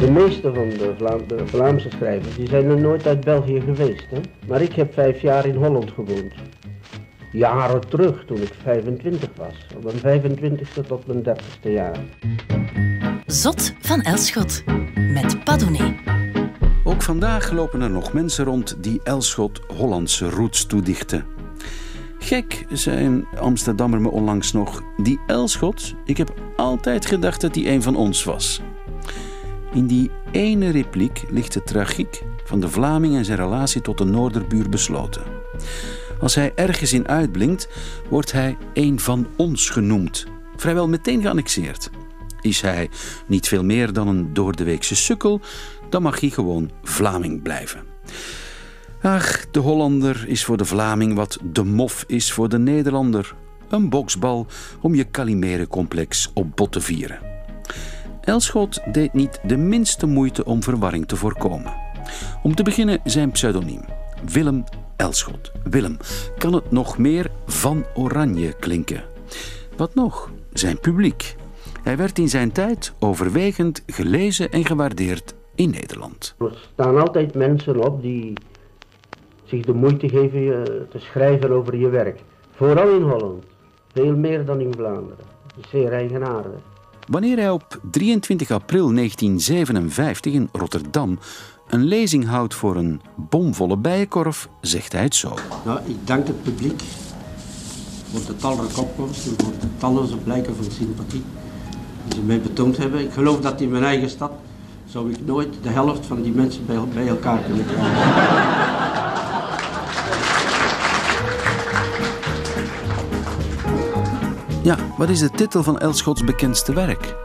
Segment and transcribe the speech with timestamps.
[0.00, 0.94] De meeste van de,
[1.26, 4.06] de, Vlaamse schrijvers die zijn er nooit uit België geweest.
[4.10, 4.20] Hè?
[4.48, 6.32] Maar ik heb vijf jaar in Holland gewoond.
[7.32, 9.66] Jaren terug, toen ik 25 was.
[9.76, 11.98] Op mijn 25ste tot mijn 30ste jaar.
[13.26, 14.62] Zot van Elschot
[14.94, 15.94] met Padone.
[16.84, 21.24] Ook vandaag lopen er nog mensen rond die Elschot Hollandse roots toedichten.
[22.18, 24.82] Gek, zei een Amsterdammer me onlangs nog.
[24.96, 28.62] Die Elschot, ik heb altijd gedacht dat hij een van ons was.
[29.76, 34.04] In die ene repliek ligt de tragiek van de Vlaming en zijn relatie tot de
[34.04, 35.22] Noorderbuur besloten.
[36.20, 37.68] Als hij ergens in uitblinkt,
[38.08, 40.26] wordt hij een van ons genoemd.
[40.56, 41.90] Vrijwel meteen geannexeerd.
[42.40, 42.88] Is hij
[43.26, 45.40] niet veel meer dan een doordeweekse sukkel,
[45.88, 47.84] dan mag hij gewoon Vlaming blijven.
[49.02, 53.34] Ach, de Hollander is voor de Vlaming wat de mof is voor de Nederlander.
[53.68, 54.46] Een boksbal
[54.80, 57.35] om je Calimere-complex op bot te vieren.
[58.26, 61.72] Elschot deed niet de minste moeite om verwarring te voorkomen.
[62.42, 63.80] Om te beginnen zijn pseudoniem,
[64.32, 64.64] Willem
[64.96, 65.52] Elschot.
[65.64, 65.96] Willem,
[66.38, 69.04] kan het nog meer van Oranje klinken?
[69.76, 70.30] Wat nog?
[70.52, 71.36] Zijn publiek.
[71.82, 76.34] Hij werd in zijn tijd overwegend gelezen en gewaardeerd in Nederland.
[76.38, 78.32] Er staan altijd mensen op die
[79.44, 82.20] zich de moeite geven je te schrijven over je werk.
[82.50, 83.44] Vooral in Holland.
[83.92, 85.24] Veel meer dan in Vlaanderen.
[85.70, 86.60] Zeer eigenaardig.
[87.06, 91.18] Wanneer hij op 23 april 1957 in Rotterdam
[91.68, 95.34] een lezing houdt voor een bomvolle bijenkorf, zegt hij het zo.
[95.84, 96.82] Ik dank het publiek
[98.12, 101.22] voor de talrijke opkomst en voor de talloze blijken van sympathie
[102.08, 103.00] die ze mij betoond hebben.
[103.00, 104.32] Ik geloof dat in mijn eigen stad
[104.86, 108.75] zou ik nooit de helft van die mensen bij, bij elkaar kunnen krijgen.
[114.66, 117.16] Ja, wat is de titel van Elschots bekendste werk?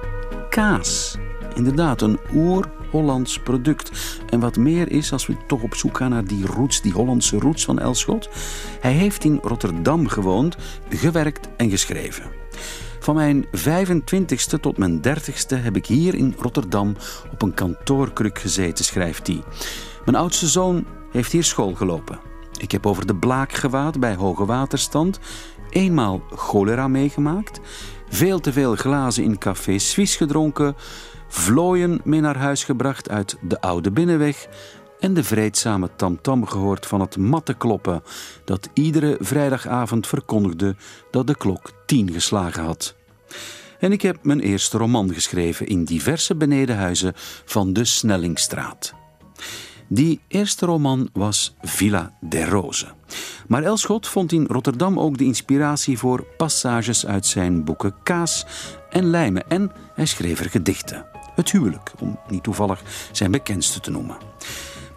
[0.49, 1.17] Kaas.
[1.53, 3.91] Inderdaad, een oer-Hollands product.
[4.29, 7.39] En wat meer is, als we toch op zoek gaan naar die roots, die Hollandse
[7.39, 8.29] roots van Elschot.
[8.79, 10.57] Hij heeft in Rotterdam gewoond,
[10.89, 12.23] gewerkt en geschreven.
[12.99, 16.95] Van mijn 25ste tot mijn 30ste heb ik hier in Rotterdam
[17.31, 19.43] op een kantoorkruk gezeten, schrijft hij.
[20.05, 22.19] Mijn oudste zoon heeft hier school gelopen.
[22.61, 25.19] Ik heb over de blaak gewaad bij hoge waterstand
[25.71, 27.59] eenmaal cholera meegemaakt,
[28.09, 30.75] veel te veel glazen in café Suisse gedronken,
[31.27, 34.47] vlooien mee naar huis gebracht uit de oude binnenweg
[34.99, 38.03] en de vreedzame tamtam gehoord van het matte kloppen
[38.45, 40.75] dat iedere vrijdagavond verkondigde
[41.11, 42.95] dat de klok tien geslagen had.
[43.79, 47.13] En ik heb mijn eerste roman geschreven in diverse benedenhuizen
[47.45, 48.93] van de Snellingstraat.
[49.93, 52.85] Die eerste roman was Villa der Rose.
[53.47, 58.45] Maar Elschot vond in Rotterdam ook de inspiratie voor passages uit zijn boeken Kaas
[58.89, 61.05] en Lijmen en hij schreef er gedichten.
[61.35, 62.81] Het huwelijk, om niet toevallig
[63.11, 64.17] zijn bekendste te noemen.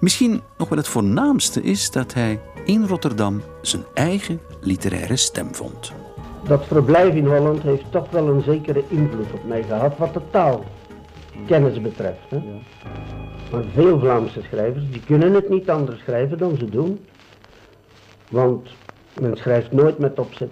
[0.00, 5.92] Misschien nog wel het voornaamste is dat hij in Rotterdam zijn eigen literaire stem vond.
[6.48, 10.22] Dat verblijf in Holland heeft toch wel een zekere invloed op mij gehad wat de
[10.30, 12.30] taalkennis betreft.
[12.30, 12.42] Hè?
[13.54, 17.04] Maar veel Vlaamse schrijvers die kunnen het niet anders schrijven dan ze doen.
[18.30, 18.68] Want
[19.20, 20.50] men schrijft nooit met opzet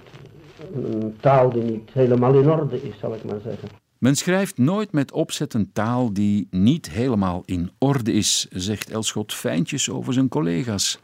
[0.74, 3.68] een taal die niet helemaal in orde is, zal ik maar zeggen.
[3.98, 9.34] Men schrijft nooit met opzet een taal die niet helemaal in orde is, zegt Elschot
[9.34, 10.98] fijntjes over zijn collega's.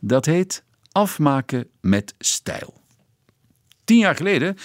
[0.00, 2.74] Dat heet afmaken met stijl.
[3.84, 4.56] Tien jaar geleden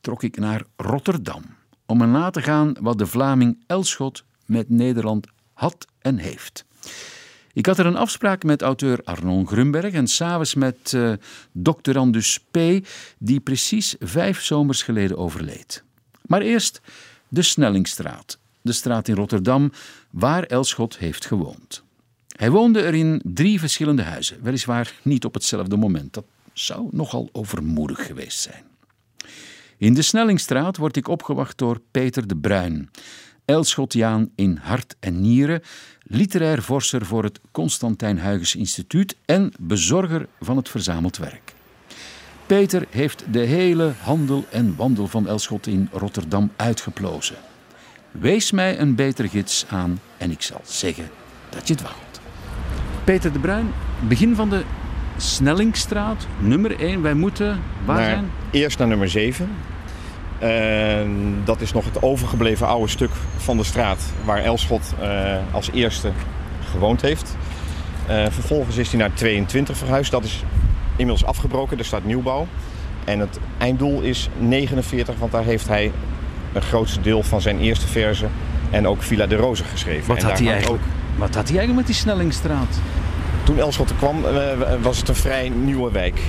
[0.00, 1.42] trok ik naar Rotterdam
[1.86, 5.26] om er na te gaan wat de Vlaming Elschot met Nederland
[5.60, 6.64] had en heeft.
[7.52, 11.12] Ik had er een afspraak met auteur Arnon Grunberg en s'avonds met uh,
[11.52, 12.58] doctorandus P.,
[13.18, 15.82] die precies vijf zomers geleden overleed.
[16.26, 16.80] Maar eerst
[17.28, 19.72] de Snellingstraat, de straat in Rotterdam
[20.10, 21.82] waar Elschot heeft gewoond.
[22.36, 26.12] Hij woonde er in drie verschillende huizen, weliswaar niet op hetzelfde moment.
[26.12, 28.64] Dat zou nogal overmoedig geweest zijn.
[29.78, 32.90] In de Snellingstraat word ik opgewacht door Peter de Bruin,
[33.50, 35.62] Elschotjaan in hart en nieren,
[36.02, 41.54] literair vorser voor het Constantijn Huygens Instituut en bezorger van het verzameld werk.
[42.46, 47.36] Peter heeft de hele handel en wandel van Elschot in Rotterdam uitgeplozen.
[48.10, 51.08] Wees mij een betere gids aan en ik zal zeggen
[51.48, 52.20] dat je wacht.
[53.04, 53.72] Peter de Bruin,
[54.08, 54.62] begin van de
[55.16, 57.02] Snellingstraat, nummer 1.
[57.02, 58.30] Wij moeten waar zijn?
[58.50, 59.48] Eerst naar nummer 7.
[60.40, 65.70] En dat is nog het overgebleven oude stuk van de straat waar Elschot uh, als
[65.70, 66.12] eerste
[66.70, 67.36] gewoond heeft.
[68.10, 70.10] Uh, vervolgens is hij naar 22 verhuisd.
[70.10, 70.42] Dat is
[70.96, 72.46] inmiddels afgebroken, er staat nieuwbouw.
[73.04, 75.92] En het einddoel is 49, want daar heeft hij
[76.52, 78.26] het grootste deel van zijn eerste verse
[78.70, 80.08] En ook Villa de Roze geschreven.
[80.08, 80.82] Wat en had, hij eigenlijk,
[81.16, 82.80] wat had hij eigenlijk met die Snellingstraat?
[83.44, 84.42] Toen Elschot er kwam, eh,
[84.82, 86.20] was het een vrij nieuwe wijk.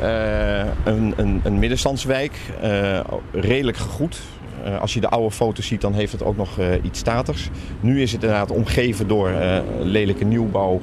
[0.00, 3.00] Eh, een, een, een middenstandswijk, eh,
[3.32, 4.20] redelijk gegoed.
[4.64, 7.48] Eh, als je de oude foto's ziet, dan heeft het ook nog iets statigs.
[7.80, 9.32] Nu is het inderdaad omgeven door
[9.80, 10.80] lelijke nieuwbouw,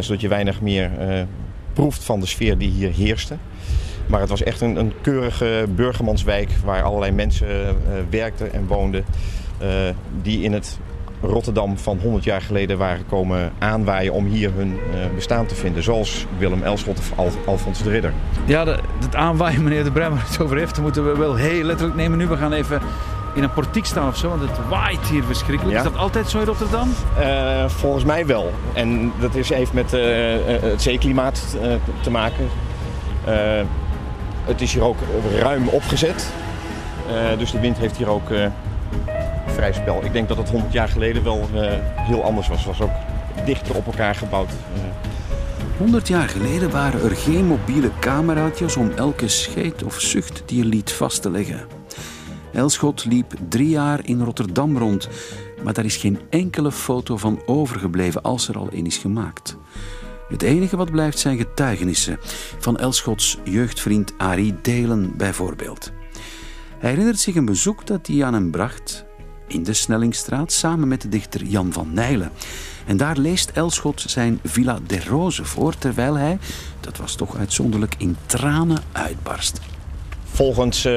[0.00, 0.90] zodat je weinig meer
[1.72, 3.36] proeft van de sfeer die hier heerste.
[4.06, 7.46] Maar het was echt een, een keurige burgermanswijk waar allerlei mensen
[8.10, 9.04] werkten en woonden.
[10.22, 10.78] die in het
[11.26, 15.82] Rotterdam van 100 jaar geleden waren komen aanwaaien om hier hun eh, bestaan te vinden.
[15.82, 18.12] Zoals Willem Elschot of Al Alfons de Ridder.
[18.44, 18.66] Ja,
[19.00, 22.18] het aanwaaien, meneer De waar het over heeft, dat moeten we wel heel letterlijk nemen.
[22.18, 22.80] Nu, we gaan even
[23.34, 25.76] in een portiek staan of zo, want het waait hier verschrikkelijk.
[25.76, 25.84] Ja.
[25.84, 26.88] Is dat altijd zo in Rotterdam?
[27.18, 28.52] Eh, volgens mij wel.
[28.74, 30.02] En dat is even met eh,
[30.60, 31.56] het zeeklimaat
[32.00, 32.48] te maken.
[34.44, 34.98] Het is hier ook
[35.38, 36.32] ruim opgezet.
[37.38, 38.30] Dus de wind heeft hier ook
[40.02, 42.58] Ik denk dat het 100 jaar geleden wel eh, heel anders was.
[42.58, 42.94] Het was ook
[43.44, 44.48] dichter op elkaar gebouwd.
[44.48, 50.58] Eh, 100 jaar geleden waren er geen mobiele cameraatjes om elke scheet of zucht die
[50.58, 51.66] je liet vast te leggen.
[52.52, 55.08] Elschot liep drie jaar in Rotterdam rond,
[55.62, 59.56] maar daar is geen enkele foto van overgebleven als er al een is gemaakt.
[60.28, 62.18] Het enige wat blijft zijn getuigenissen
[62.58, 65.92] van Elschots jeugdvriend Arie Delen bijvoorbeeld.
[66.78, 69.05] Hij herinnert zich een bezoek dat hij aan hem bracht
[69.46, 72.30] in de Snellingstraat samen met de dichter Jan van Nijlen.
[72.86, 76.38] En daar leest Elschot zijn Villa de Rose voor, terwijl hij,
[76.80, 79.60] dat was toch uitzonderlijk, in tranen uitbarst.
[80.36, 80.92] Volgens eh,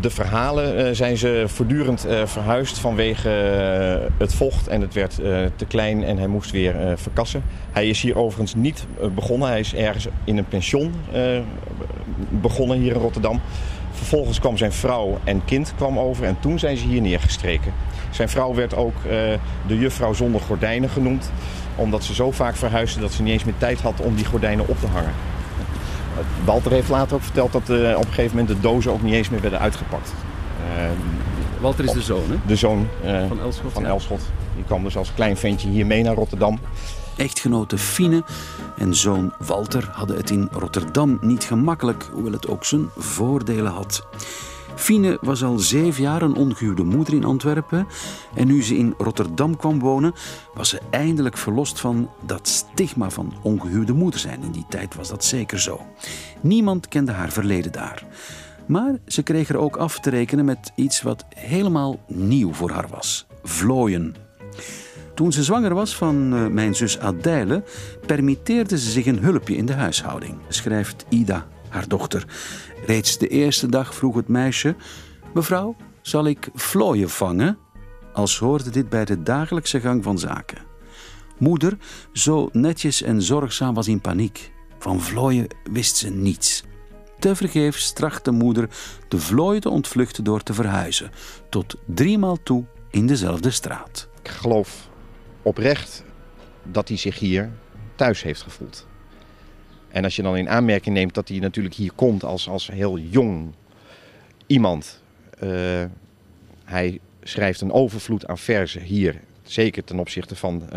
[0.00, 3.28] de verhalen eh, zijn ze voortdurend eh, verhuisd vanwege
[4.18, 4.68] het vocht.
[4.68, 5.14] En het werd
[5.56, 7.42] te klein en hij moest weer verkassen.
[7.72, 9.48] Hij is hier overigens niet begonnen.
[9.48, 10.94] Hij is ergens in een pension
[12.30, 13.40] begonnen hier in Rotterdam.
[13.98, 17.72] Vervolgens kwam zijn vrouw en kind kwam over en toen zijn ze hier neergestreken.
[18.10, 19.10] Zijn vrouw werd ook eh,
[19.66, 21.30] de juffrouw zonder gordijnen genoemd.
[21.76, 24.68] Omdat ze zo vaak verhuisde dat ze niet eens meer tijd had om die gordijnen
[24.68, 25.12] op te hangen.
[26.44, 29.14] Walter heeft later ook verteld dat eh, op een gegeven moment de dozen ook niet
[29.14, 30.14] eens meer werden uitgepakt.
[30.76, 30.84] Eh,
[31.60, 32.36] Walter is de zoon hè?
[32.46, 32.88] de zoon
[33.28, 33.72] van Elschot.
[33.72, 33.88] van ja.
[33.88, 34.20] Elschot,
[34.54, 36.58] die kwam dus als klein ventje hier mee naar Rotterdam.
[37.18, 38.24] Echtgenote Fine
[38.76, 44.06] en zoon Walter hadden het in Rotterdam niet gemakkelijk, hoewel het ook zijn voordelen had.
[44.76, 47.86] Fine was al zeven jaar een ongehuwde moeder in Antwerpen
[48.34, 50.14] en nu ze in Rotterdam kwam wonen,
[50.54, 54.42] was ze eindelijk verlost van dat stigma van ongehuwde moeder zijn.
[54.42, 55.80] In die tijd was dat zeker zo.
[56.40, 58.06] Niemand kende haar verleden daar.
[58.66, 62.88] Maar ze kreeg er ook af te rekenen met iets wat helemaal nieuw voor haar
[62.88, 64.14] was: vlooien.
[65.18, 67.64] Toen ze zwanger was van eh, mijn zus Adèle,
[68.06, 72.26] permitteerde ze zich een hulpje in de huishouding, schrijft Ida, haar dochter.
[72.86, 74.76] Reeds de eerste dag vroeg het meisje:
[75.34, 77.58] Mevrouw, zal ik vlooien vangen?
[78.12, 80.58] Als hoorde dit bij de dagelijkse gang van zaken.
[81.38, 81.78] Moeder,
[82.12, 84.52] zo netjes en zorgzaam, was in paniek.
[84.78, 86.64] Van vlooien wist ze niets.
[87.18, 88.68] Tevergeefs trachtte moeder
[89.08, 91.10] de vlooien te ontvluchten door te verhuizen,
[91.50, 94.08] tot driemaal toe in dezelfde straat.
[94.22, 94.88] Ik geloof
[95.48, 96.04] oprecht
[96.62, 97.50] dat hij zich hier
[97.94, 98.86] thuis heeft gevoeld.
[99.88, 102.98] En als je dan in aanmerking neemt dat hij natuurlijk hier komt als, als heel
[102.98, 103.52] jong
[104.46, 105.02] iemand.
[105.38, 105.84] eh,
[106.64, 109.20] hij schrijft een overvloed aan verzen hier.
[109.42, 110.70] Zeker ten opzichte van eh,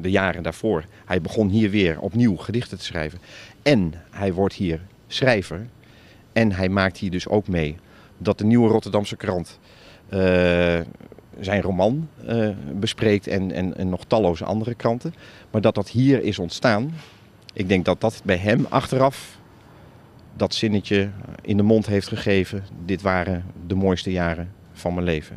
[0.00, 0.84] de jaren daarvoor.
[1.04, 3.18] Hij begon hier weer opnieuw gedichten te schrijven.
[3.62, 5.66] En hij wordt hier schrijver.
[6.32, 7.76] En hij maakt hier dus ook mee
[8.18, 9.58] dat de nieuwe Rotterdamse krant
[10.08, 10.80] eh,
[11.40, 15.14] zijn roman eh, bespreekt en, en, en nog talloze andere kranten.
[15.50, 16.94] Maar dat dat hier is ontstaan.
[17.52, 19.38] Ik denk dat dat bij hem achteraf
[20.36, 21.10] dat zinnetje
[21.42, 22.64] in de mond heeft gegeven.
[22.84, 25.36] Dit waren de mooiste jaren van mijn leven.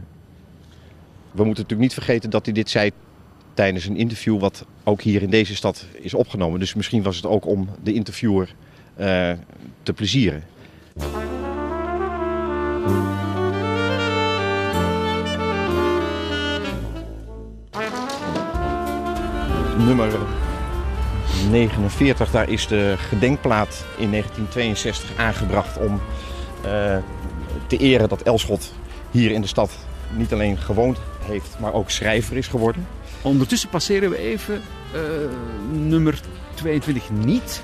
[1.31, 2.91] We moeten natuurlijk niet vergeten dat hij dit zei
[3.53, 6.59] tijdens een interview wat ook hier in deze stad is opgenomen.
[6.59, 8.55] Dus misschien was het ook om de interviewer
[8.95, 9.31] eh,
[9.83, 10.43] te plezieren.
[19.85, 20.11] Nummer
[21.49, 26.01] 49, daar is de gedenkplaat in 1962 aangebracht om
[26.61, 26.97] eh,
[27.67, 28.73] te eren dat Elschot
[29.11, 29.71] hier in de stad
[30.09, 32.87] niet alleen gewoond heeft, maar ook schrijver is geworden.
[33.21, 34.61] Ondertussen passeren we even
[34.93, 35.01] eh,
[35.71, 36.21] nummer
[36.53, 37.63] 22 niet.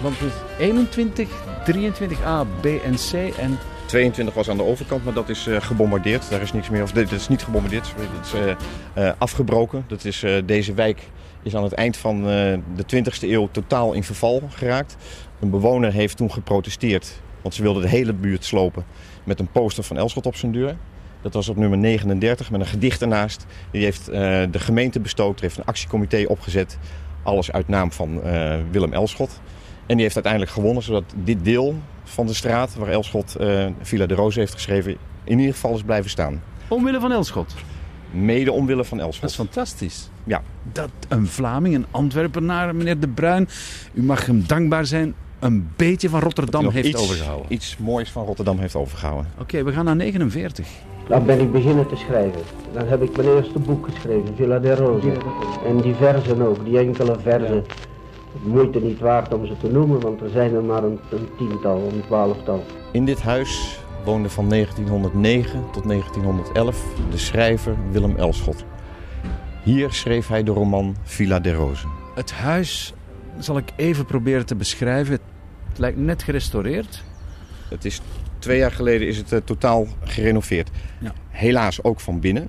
[0.00, 1.28] Want het is 21,
[1.66, 3.36] 23a, B en C.
[3.38, 3.58] En
[3.90, 6.30] 22 was aan de overkant, maar dat is eh, gebombardeerd.
[6.30, 6.82] Daar is niks meer.
[6.82, 9.84] Of dit is niet gebombardeerd, sorry, dit is eh, eh, afgebroken.
[9.86, 11.02] Dat is, deze wijk
[11.42, 14.96] is aan het eind van de 20e eeuw totaal in verval geraakt.
[15.40, 18.84] Een bewoner heeft toen geprotesteerd, want ze wilden de hele buurt slopen
[19.24, 20.76] met een poster van Elschot op zijn deur.
[21.22, 23.46] Dat was op nummer 39 met een gedicht ernaast.
[23.70, 24.06] Die heeft
[24.50, 26.78] de gemeente bestookt, heeft een actiecomité opgezet.
[27.22, 28.20] Alles uit naam van
[28.70, 29.40] Willem Elschot.
[29.86, 31.74] En die heeft uiteindelijk gewonnen, zodat dit deel
[32.10, 35.82] van de straat waar Elschot uh, Villa de Roos heeft geschreven, in ieder geval is
[35.82, 36.42] blijven staan.
[36.68, 37.54] Omwille van Elschot?
[38.10, 39.20] Mede omwille van Elschot.
[39.20, 40.10] Dat is fantastisch.
[40.24, 40.42] Ja.
[40.72, 43.48] Dat een Vlaming, een Antwerpenaar, meneer De Bruin,
[43.92, 47.52] u mag hem dankbaar zijn, een beetje van Rotterdam heeft iets, overgehouden.
[47.52, 49.30] Iets moois van Rotterdam heeft overgehouden.
[49.32, 50.68] Oké, okay, we gaan naar 49.
[51.08, 52.40] Dan ben ik beginnen te schrijven.
[52.72, 55.12] Dan heb ik mijn eerste boek geschreven, Villa de Rose.
[55.66, 57.54] En die verzen ook, die enkele verzen.
[57.54, 57.88] Ja.
[58.42, 61.88] Moeite niet waard om ze te noemen, want er zijn er maar een, een tiental,
[61.92, 62.64] een twaalftal.
[62.92, 68.64] In dit huis woonde van 1909 tot 1911 de schrijver Willem Elschot.
[69.62, 71.86] Hier schreef hij de roman Villa de Rose.
[72.14, 72.94] Het huis
[73.38, 75.12] zal ik even proberen te beschrijven.
[75.68, 77.04] Het lijkt net gerestaureerd.
[77.68, 78.00] Het is,
[78.38, 80.70] twee jaar geleden is het uh, totaal gerenoveerd.
[80.98, 81.12] Ja.
[81.28, 82.48] Helaas ook van binnen.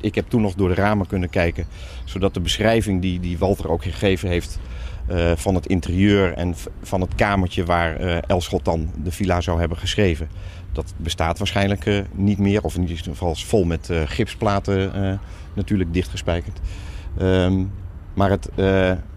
[0.00, 1.66] Ik heb toen nog door de ramen kunnen kijken.
[2.04, 4.58] Zodat de beschrijving die, die Walter ook gegeven heeft...
[5.10, 9.58] Uh, van het interieur en van het kamertje waar uh, Elschot dan de villa zou
[9.58, 10.28] hebben geschreven.
[10.72, 12.62] Dat bestaat waarschijnlijk uh, niet meer.
[12.62, 15.20] Of in ieder geval vol met gipsplaten
[15.54, 16.58] natuurlijk dichtgespijkerd.
[17.20, 17.72] Um,
[18.14, 18.48] maar het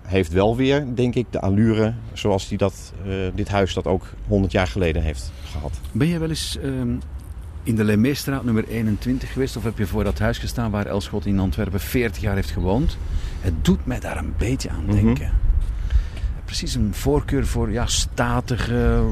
[0.01, 2.93] heeft wel weer, denk ik, de allure zoals die dat,
[3.33, 5.79] dit huis dat ook 100 jaar geleden heeft gehad.
[5.91, 6.81] Ben je wel eens uh,
[7.63, 9.57] in de Lemeestraat nummer 21 geweest?
[9.57, 12.97] Of heb je voor dat huis gestaan waar Elschot in Antwerpen 40 jaar heeft gewoond?
[13.41, 15.07] Het doet mij daar een beetje aan denken.
[15.07, 15.51] Mm -hmm.
[16.45, 19.03] Precies een voorkeur voor ja, statige,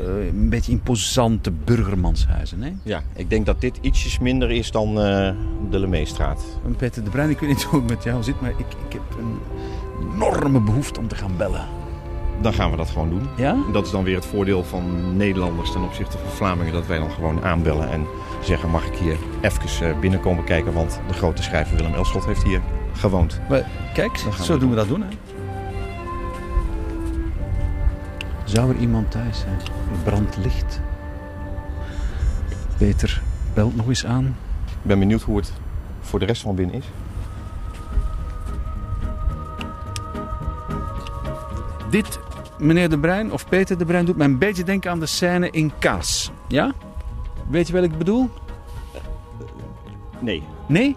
[0.00, 2.62] uh, een beetje imposante burgermanshuizen.
[2.62, 2.72] Hè?
[2.82, 5.30] Ja, ik denk dat dit ietsjes minder is dan uh,
[5.70, 6.44] de Lemeestraat.
[6.76, 9.18] Peter de Bruin, ik weet niet hoe het met jou zit, maar ik, ik heb
[9.18, 9.38] een
[10.12, 11.83] enorme behoefte om te gaan bellen.
[12.40, 13.28] Dan gaan we dat gewoon doen.
[13.36, 13.56] Ja?
[13.72, 16.72] Dat is dan weer het voordeel van Nederlanders ten opzichte van Vlamingen.
[16.72, 18.06] Dat wij dan gewoon aanbellen en
[18.42, 20.72] zeggen mag ik hier even binnenkomen kijken.
[20.72, 22.60] Want de grote schrijver Willem Elschot heeft hier
[22.92, 23.40] gewoond.
[23.48, 25.00] Maar, kijk, zo doen we dat doen.
[25.02, 25.08] Hè?
[28.44, 29.58] Zou er iemand thuis zijn?
[29.92, 30.80] Er brandt licht.
[32.78, 33.22] Peter
[33.54, 34.36] belt nog eens aan.
[34.66, 35.52] Ik ben benieuwd hoe het
[36.00, 36.84] voor de rest van binnen is.
[41.94, 42.18] Dit,
[42.58, 45.50] meneer De Bruin, of Peter De Bruin, doet mij een beetje denken aan de scène
[45.50, 46.30] in Kaas.
[46.48, 46.72] Ja?
[47.48, 48.30] Weet je wat ik bedoel?
[50.20, 50.42] Nee.
[50.68, 50.96] Nee?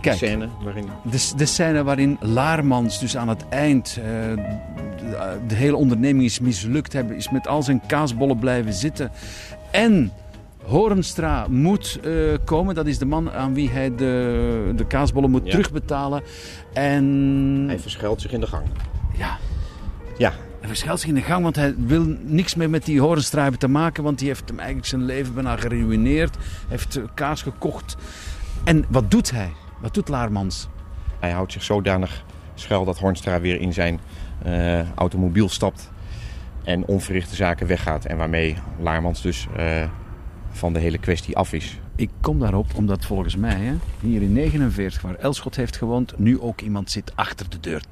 [0.00, 0.88] Kijk, de scène waarin...
[1.02, 3.98] De, de scène waarin Laarmans dus aan het eind...
[3.98, 7.16] Uh, de, de, hele onderneming is mislukt hebben...
[7.16, 9.10] is met al zijn kaasbollen blijven zitten.
[9.70, 10.12] En
[10.62, 12.74] Horenstra moet uh, komen.
[12.74, 15.50] Dat is de man aan wie hij de, de kaasbollen moet Ja.
[15.50, 16.22] terugbetalen.
[16.72, 17.64] En...
[17.66, 18.66] Hij verschuilt zich in de gang.
[19.16, 19.38] Ja,
[20.18, 23.42] Ja, hij verschuilt zich in de gang, want hij wil niks meer met die Horenstra
[23.42, 24.02] hebben te maken.
[24.02, 26.34] Want die heeft hem eigenlijk zijn leven bijna geruineerd.
[26.34, 27.96] Hij heeft eh, kaas gekocht.
[28.64, 29.52] En wat doet hij?
[29.80, 30.68] Wat doet Laarmans?
[31.20, 34.00] hij houdt zich zodanig schuil dat Hornstra weer in zijn
[34.42, 35.90] eh, automobiel stapt.
[36.64, 38.04] En onverrichte zaken weggaat.
[38.04, 39.88] En waarmee Laarmans dus eh,
[40.50, 41.78] van de hele kwestie af is.
[41.96, 46.40] Ik kom daarop omdat volgens mij, hè, hier in 49, waar Elschot heeft gewoond, nu
[46.40, 47.82] ook iemand zit achter de deur.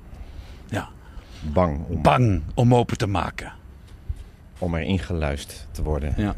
[1.52, 3.52] Bang om, bang om open te maken.
[4.58, 6.14] om erin geluisterd te worden.
[6.16, 6.34] Ja.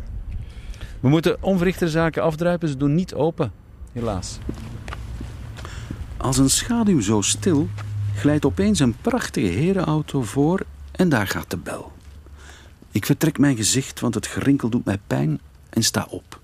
[1.01, 3.53] We moeten onverrichte zaken afdruipen, ze doen niet open,
[3.93, 4.39] helaas.
[6.17, 7.69] Als een schaduw zo stil
[8.15, 10.61] glijdt opeens een prachtige herenauto voor
[10.93, 11.93] en daar gaat de bel.
[12.91, 16.41] Ik vertrek mijn gezicht, want het gerinkel doet mij pijn en sta op.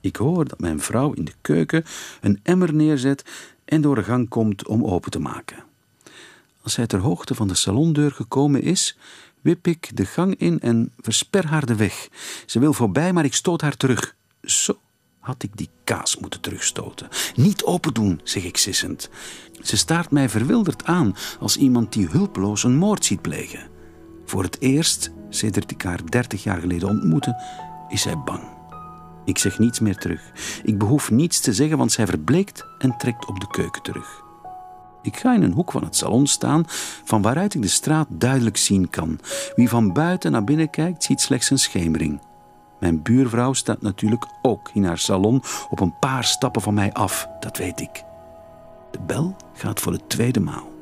[0.00, 1.84] Ik hoor dat mijn vrouw in de keuken
[2.20, 3.24] een emmer neerzet
[3.64, 5.67] en door de gang komt om open te maken.
[6.68, 8.96] Als zij ter hoogte van de salondeur gekomen is,
[9.40, 12.08] wip ik de gang in en versper haar de weg.
[12.46, 14.14] Ze wil voorbij, maar ik stoot haar terug.
[14.42, 14.78] Zo
[15.20, 17.08] had ik die kaas moeten terugstoten.
[17.34, 19.10] Niet open doen, zeg ik sissend.
[19.62, 23.68] Ze staart mij verwilderd aan als iemand die hulpeloos een moord ziet plegen.
[24.24, 27.42] Voor het eerst, sedert ik haar dertig jaar geleden ontmoette,
[27.88, 28.42] is zij bang.
[29.24, 30.22] Ik zeg niets meer terug.
[30.62, 34.26] Ik behoef niets te zeggen, want zij verbleekt en trekt op de keuken terug.
[35.08, 36.64] Ik ga in een hoek van het salon staan,
[37.04, 39.18] van waaruit ik de straat duidelijk zien kan.
[39.56, 42.20] Wie van buiten naar binnen kijkt, ziet slechts een schemering.
[42.80, 47.28] Mijn buurvrouw staat natuurlijk ook in haar salon op een paar stappen van mij af,
[47.40, 48.04] dat weet ik.
[48.90, 50.72] De bel gaat voor de tweede maal.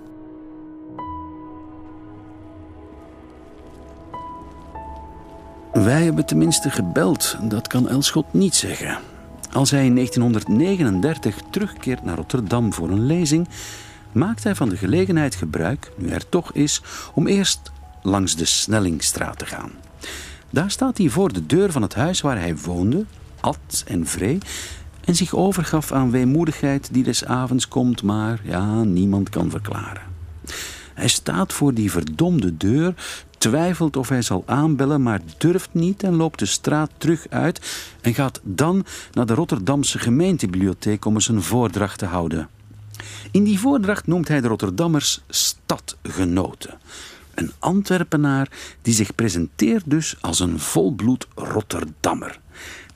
[5.72, 8.98] Wij hebben tenminste gebeld, dat kan Elschot niet zeggen.
[9.52, 13.48] Als hij in 1939 terugkeert naar Rotterdam voor een lezing,
[14.12, 16.82] maakt hij van de gelegenheid gebruik, nu er toch is,
[17.14, 17.72] om eerst
[18.02, 19.70] langs de Snellingstraat te gaan.
[20.50, 23.04] Daar staat hij voor de deur van het huis waar hij woonde,
[23.40, 24.38] at en vree,
[25.04, 30.02] en zich overgaf aan weemoedigheid die des avonds komt, maar ja, niemand kan verklaren.
[30.94, 32.94] Hij staat voor die verdomde deur,
[33.38, 37.60] twijfelt of hij zal aanbellen, maar durft niet en loopt de straat terug uit
[38.00, 42.48] en gaat dan naar de Rotterdamse gemeentebibliotheek om eens een voordracht te houden.
[43.30, 46.78] In die voordracht noemt hij de Rotterdammers stadgenoten.
[47.34, 48.50] Een Antwerpenaar
[48.82, 52.40] die zich presenteert dus als een volbloed Rotterdammer.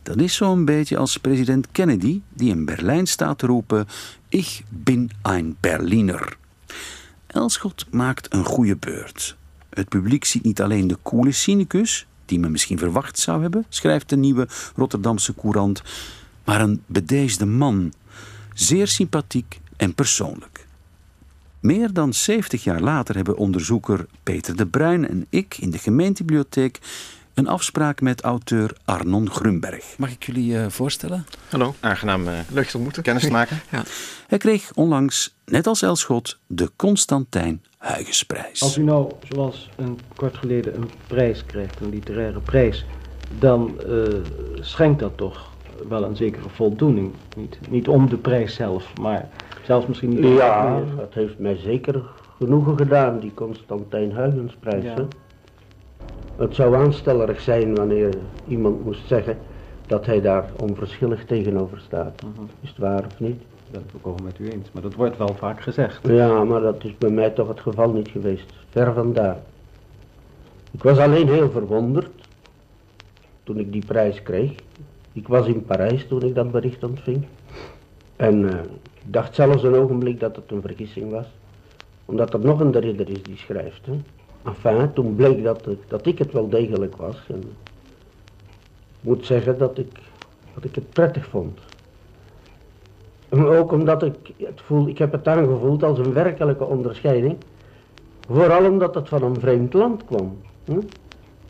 [0.02, 3.88] Dat is zo'n beetje als president Kennedy die in Berlijn staat te roepen:
[4.28, 6.36] Ik ben een Berliner.
[7.26, 9.36] Elschot maakt een goede beurt.
[9.70, 14.08] Het publiek ziet niet alleen de coole cynicus, die men misschien verwacht zou hebben, schrijft
[14.08, 15.82] de nieuwe Rotterdamse courant,
[16.44, 17.92] maar een bedeesde man,
[18.54, 20.66] zeer sympathiek en persoonlijk.
[21.60, 26.78] Meer dan 70 jaar later hebben onderzoeker Peter de Bruin en ik in de gemeentebibliotheek
[27.34, 29.84] een afspraak met auteur Arnon Grunberg.
[29.98, 31.26] Mag ik jullie uh, voorstellen?
[31.48, 33.60] Hallo, aangenaam uh, leuk te ontmoeten, kennis te maken.
[33.70, 33.82] ja.
[34.26, 38.62] Hij kreeg onlangs, net als Elschot, de Constantijn Huygensprijs.
[38.62, 42.84] Als u nou, zoals een kort geleden, een prijs krijgt, een literaire prijs,
[43.38, 44.04] dan uh,
[44.60, 45.50] schenkt dat toch
[45.88, 47.12] wel een zekere voldoening.
[47.36, 49.28] Niet, niet om de prijs zelf, maar
[49.70, 50.36] zelfs misschien niet.
[50.36, 52.02] Ja, dat heeft mij zeker
[52.36, 54.84] genoegen gedaan, die Constantijn Huygensprijs.
[54.84, 55.06] Ja.
[56.36, 58.14] Het zou aanstellerig zijn wanneer
[58.48, 59.38] iemand moest zeggen
[59.86, 62.22] dat hij daar onverschillig tegenover staat.
[62.24, 62.28] Uh
[62.60, 63.42] Is het waar of niet?
[63.70, 66.06] Dat ben ik ook met u eens, maar dat wordt wel vaak gezegd.
[66.06, 68.52] Ja, maar dat is bij mij toch het geval niet geweest.
[68.68, 69.38] Ver vandaar.
[70.70, 72.10] Ik was alleen heel verwonderd
[73.42, 74.52] toen ik die prijs kreeg.
[75.12, 77.24] Ik was in Parijs toen ik dat bericht ontving.
[78.16, 78.54] En uh,
[79.04, 81.26] ik dacht zelfs een ogenblik dat het een vergissing was.
[82.04, 83.86] Omdat er nog een ridder is die schrijft.
[83.86, 83.92] Hè?
[84.44, 87.26] Enfin, toen bleek dat, dat ik het wel degelijk was.
[87.28, 89.98] En ik moet zeggen dat ik,
[90.54, 91.58] dat ik het prettig vond.
[93.30, 97.36] Ook omdat ik het voel, ik heb het aangevoeld als een werkelijke onderscheiding.
[98.28, 100.38] Vooral omdat het van een vreemd land kwam.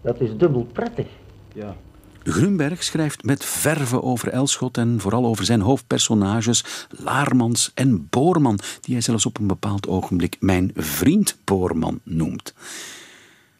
[0.00, 1.08] Dat is dubbel prettig.
[1.52, 1.76] Ja.
[2.22, 8.94] Grunberg schrijft met verve over Elschot en vooral over zijn hoofdpersonages Laarmans en Boorman, die
[8.94, 12.54] hij zelfs op een bepaald ogenblik mijn vriend Boorman noemt.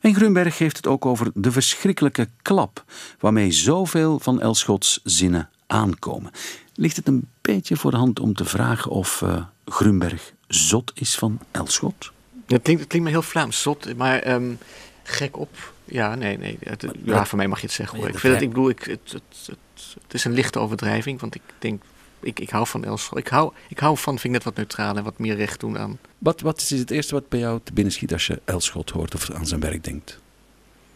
[0.00, 2.84] En Grunberg heeft het ook over de verschrikkelijke klap
[3.18, 6.30] waarmee zoveel van Elschots zinnen aankomen.
[6.74, 11.14] Ligt het een beetje voor de hand om te vragen of uh, Grunberg zot is
[11.14, 12.12] van Elschot?
[12.46, 14.58] Het klinkt, het klinkt me heel Vlaams, zot, maar um,
[15.02, 16.58] gek op ja, nee, nee.
[16.60, 18.08] Het, ja, voor mij mag je het zeggen hoor.
[18.08, 21.34] Ik vind het, ik bedoel, ik, het, het, het, het, is een lichte overdrijving, want
[21.34, 21.82] ik denk,
[22.20, 23.18] ik, ik hou van Elschot.
[23.18, 25.78] Ik hou, ik hou van, vind ik net wat neutraal en wat meer recht doen
[25.78, 25.98] aan.
[26.18, 29.14] Wat, wat is het eerste wat bij jou te binnen schiet als je Elschot hoort
[29.14, 30.10] of aan zijn werk denkt?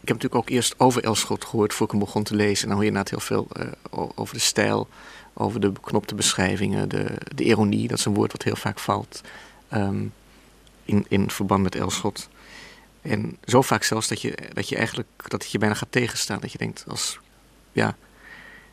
[0.01, 2.63] Ik heb natuurlijk ook eerst over Elschot gehoord voor ik hem begon te lezen.
[2.63, 4.87] En dan hoor je inderdaad heel veel uh, over de stijl,
[5.33, 7.05] over de beknopte beschrijvingen, de,
[7.35, 7.87] de ironie.
[7.87, 9.21] Dat is een woord wat heel vaak valt
[9.73, 10.13] um,
[10.85, 12.29] in, in verband met Elschot.
[13.05, 16.39] En zo vaak zelfs dat je, dat je eigenlijk dat het je bijna gaat tegenstaan.
[16.39, 17.19] Dat je denkt, als,
[17.71, 17.95] ja,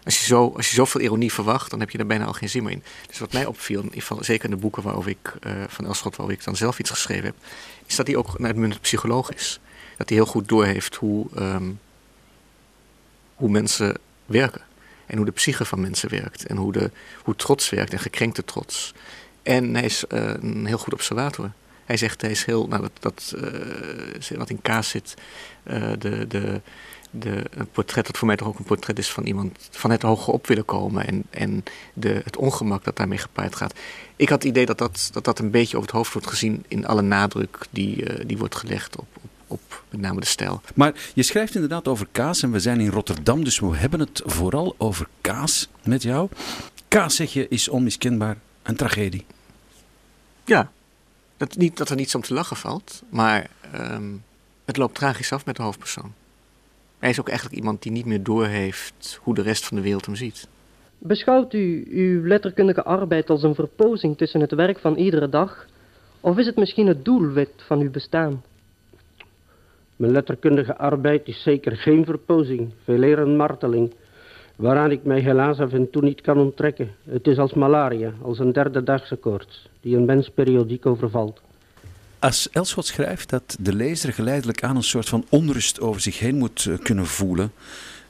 [0.05, 2.49] als, je zo, als je zoveel ironie verwacht, dan heb je er bijna al geen
[2.49, 2.83] zin meer in.
[3.07, 6.39] Dus wat mij opviel, in zeker in de boeken waarover ik, uh, van Elschot, waarover
[6.41, 7.35] ik dan zelf iets geschreven heb,
[7.87, 9.61] is dat hij ook naar het psycholoog is.
[9.97, 11.81] Dat hij heel goed doorheeft hoe, um,
[13.35, 14.63] hoe mensen werken.
[15.07, 16.47] En hoe de psyche van mensen werkt.
[16.47, 16.91] En hoe, de,
[17.23, 18.95] hoe trots werkt en gekrenkte trots.
[19.43, 21.51] En hij is uh, een heel goed observator.
[21.93, 23.35] Hij zegt, hij is heel, nou dat, dat
[24.31, 25.15] uh, wat in kaas zit,
[25.65, 26.61] uh, de, de,
[27.11, 30.03] de, een portret dat voor mij toch ook een portret is van iemand van het
[30.03, 33.75] hoge op willen komen en, en de, het ongemak dat daarmee gepaard gaat.
[34.17, 36.65] Ik had het idee dat dat, dat dat een beetje over het hoofd wordt gezien
[36.69, 40.61] in alle nadruk die, uh, die wordt gelegd op, op, op met name de stijl.
[40.75, 44.23] Maar je schrijft inderdaad over kaas en we zijn in Rotterdam, dus we hebben het
[44.25, 46.29] vooral over kaas met jou.
[46.89, 49.27] Kaas, zeg je, is onmiskenbaar een tragedie.
[50.45, 50.71] Ja,
[51.49, 54.23] dat, niet dat er niets om te lachen valt, maar um,
[54.65, 56.13] het loopt tragisch af met de hoofdpersoon.
[56.99, 60.07] Hij is ook eigenlijk iemand die niet meer doorheeft hoe de rest van de wereld
[60.07, 60.49] hem ziet.
[60.99, 65.67] Beschouwt u uw letterkundige arbeid als een verpozing tussen het werk van iedere dag,
[66.21, 68.43] of is het misschien het doelwit van uw bestaan?
[69.97, 73.93] Mijn letterkundige arbeid is zeker geen verpozing, veel eer een marteling,
[74.63, 76.95] waaraan ik mij helaas af en toe niet kan onttrekken.
[77.05, 81.41] Het is als malaria, als een derde dagse koorts, die een mens periodiek overvalt.
[82.19, 86.37] Als Elschot schrijft dat de lezer geleidelijk aan een soort van onrust over zich heen
[86.37, 87.53] moet uh, kunnen voelen.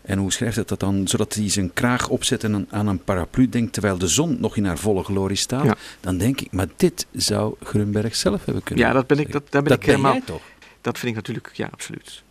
[0.03, 1.09] En hoe schrijft het dat dan?
[1.09, 4.65] Zodat hij zijn kraag opzet en aan een paraplu denkt terwijl de zon nog in
[4.65, 5.65] haar volle glorie staat.
[5.65, 5.77] Ja.
[6.01, 8.87] Dan denk ik, maar dit zou Grunberg zelf hebben kunnen.
[8.87, 9.33] Ja, dat ben ik.
[9.33, 10.12] Dat, daar ben dat ik helemaal.
[10.12, 10.43] jij toch?
[10.81, 12.23] Dat vind ik natuurlijk, ja, absoluut.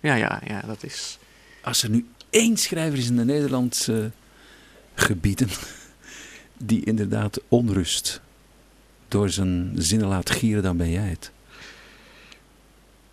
[0.00, 1.18] Ja, ja, ja, dat is.
[1.62, 4.10] Als er nu één schrijver is in de Nederlandse
[4.94, 5.48] gebieden
[6.70, 8.20] die inderdaad onrust
[9.08, 11.30] door zijn zinnen laat gieren, dan ben jij het.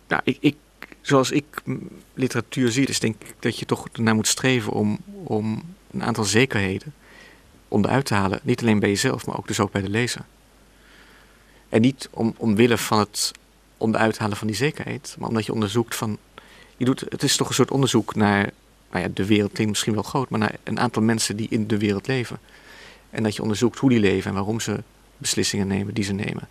[0.08, 0.56] Nou, ik, ik,
[1.00, 1.62] zoals ik
[2.14, 6.24] literatuur zie, is denk ik dat je toch naar moet streven om, om een aantal
[6.24, 6.94] zekerheden
[7.68, 8.40] onderuit te halen.
[8.42, 10.24] Niet alleen bij jezelf, maar ook dus ook bij de lezer.
[11.68, 13.32] En niet om, omwille van het
[13.76, 16.18] onderuit halen van die zekerheid, maar omdat je onderzoekt van.
[16.76, 18.50] Je doet, het is toch een soort onderzoek naar
[18.92, 21.66] nou ja, de wereld klinkt misschien wel groot, maar naar een aantal mensen die in
[21.66, 22.38] de wereld leven.
[23.10, 24.82] En dat je onderzoekt hoe die leven en waarom ze
[25.16, 26.48] beslissingen nemen die ze nemen.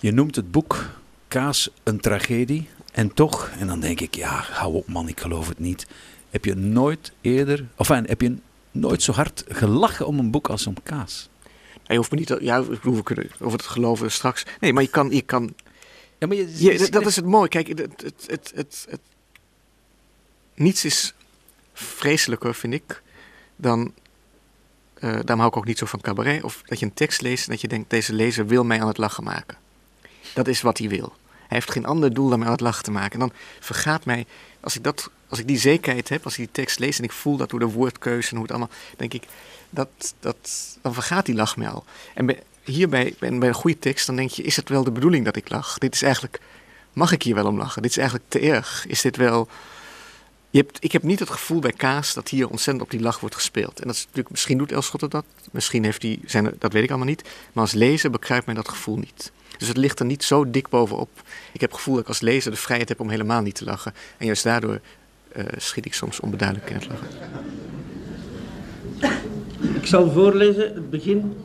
[0.00, 0.90] Je noemt het boek
[1.28, 2.68] Kaas een tragedie.
[2.92, 5.86] En toch, en dan denk ik, ja, hou op man, ik geloof het niet.
[6.30, 8.36] Heb je nooit eerder, of enfin, heb je
[8.70, 11.30] nooit zo hard gelachen om een boek als om kaas?
[11.86, 14.44] je hoeft me niet, ja, we kunnen over het geloven straks.
[14.60, 15.54] Nee, maar je kan, je kan.
[16.18, 17.48] Ja, maar je, dat is het mooie.
[17.48, 19.00] Kijk, het, het, het, het,
[20.54, 21.14] niets is
[21.72, 23.02] vreselijker, vind ik,
[23.56, 23.92] dan.
[24.98, 26.42] Uh, daarom hou ik ook niet zo van cabaret.
[26.42, 28.88] Of dat je een tekst leest en dat je denkt: deze lezer wil mij aan
[28.88, 29.56] het lachen maken.
[30.34, 31.12] Dat is wat hij wil.
[31.52, 33.12] Hij heeft geen ander doel dan mij aan het lachen te maken.
[33.12, 34.26] En dan vergaat mij,
[34.60, 37.12] als ik, dat, als ik die zekerheid heb, als ik die tekst lees en ik
[37.12, 39.24] voel dat door de woordkeuze en hoe het allemaal, denk ik,
[39.70, 39.88] dat,
[40.20, 41.84] dat, dan vergaat die lach mij al.
[42.14, 44.90] En bij, hierbij, bij, bij een goede tekst, dan denk je, is het wel de
[44.90, 45.78] bedoeling dat ik lach?
[45.78, 46.40] Dit is eigenlijk,
[46.92, 47.82] mag ik hier wel om lachen?
[47.82, 48.86] Dit is eigenlijk te erg.
[48.86, 49.48] Is dit wel
[50.52, 53.20] je hebt, ik heb niet het gevoel bij Kaas dat hier ontzettend op die lach
[53.20, 53.80] wordt gespeeld.
[53.80, 56.88] En dat is natuurlijk, misschien doet Elschotter dat, misschien heeft hij, zijn, dat weet ik
[56.88, 57.22] allemaal niet.
[57.52, 59.32] Maar als lezer begrijpt mij dat gevoel niet.
[59.58, 61.08] Dus het ligt er niet zo dik bovenop.
[61.52, 63.64] Ik heb het gevoel dat ik als lezer de vrijheid heb om helemaal niet te
[63.64, 63.94] lachen.
[64.18, 64.80] En juist daardoor
[65.36, 67.08] uh, schiet ik soms onbeduidelijk in het lachen.
[69.74, 71.36] Ik zal voorlezen het begin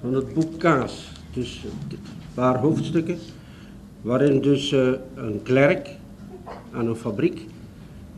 [0.00, 1.12] van het boek Kaas.
[1.32, 1.98] Dus een
[2.34, 3.18] paar hoofdstukken,
[4.00, 5.88] waarin dus uh, een klerk
[6.72, 7.40] aan een fabriek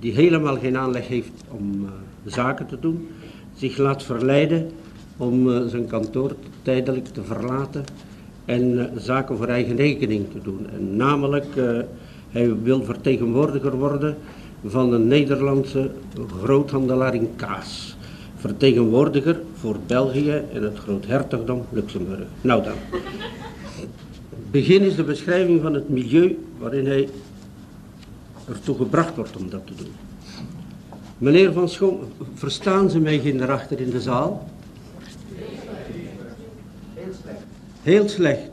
[0.00, 1.90] die helemaal geen aanleg heeft om uh,
[2.24, 3.08] zaken te doen,
[3.54, 4.70] zich laat verleiden
[5.16, 7.84] om uh, zijn kantoor tijdelijk te verlaten
[8.44, 10.66] en uh, zaken voor eigen rekening te doen.
[10.72, 11.46] En namelijk,
[12.30, 14.16] hij wil vertegenwoordiger worden
[14.64, 15.90] van een Nederlandse
[16.42, 17.96] groothandelaar in kaas.
[18.37, 22.26] Vertegenwoordiger voor België en het groothertogdom Luxemburg.
[22.40, 23.00] Nou dan.
[24.50, 27.08] Begin is de beschrijving van het milieu waarin hij
[28.48, 29.92] ertoe gebracht wordt om dat te doen.
[31.18, 32.00] Meneer Van Schoon,
[32.34, 34.48] verstaan ze mij geen daarachter in de zaal?
[36.94, 37.44] Heel slecht.
[37.82, 38.50] Heel slecht.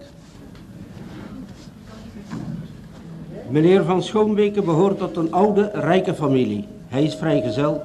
[3.49, 6.67] Meneer Van Schoonbeke behoort tot een oude, rijke familie.
[6.87, 7.83] Hij is vrijgezel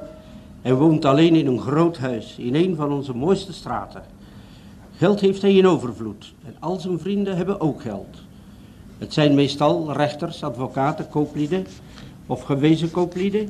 [0.63, 4.03] en woont alleen in een groot huis in een van onze mooiste straten.
[4.97, 8.17] Geld heeft hij in overvloed en al zijn vrienden hebben ook geld.
[8.99, 11.67] Het zijn meestal rechters, advocaten, kooplieden
[12.31, 13.49] of gewezen kooplieden.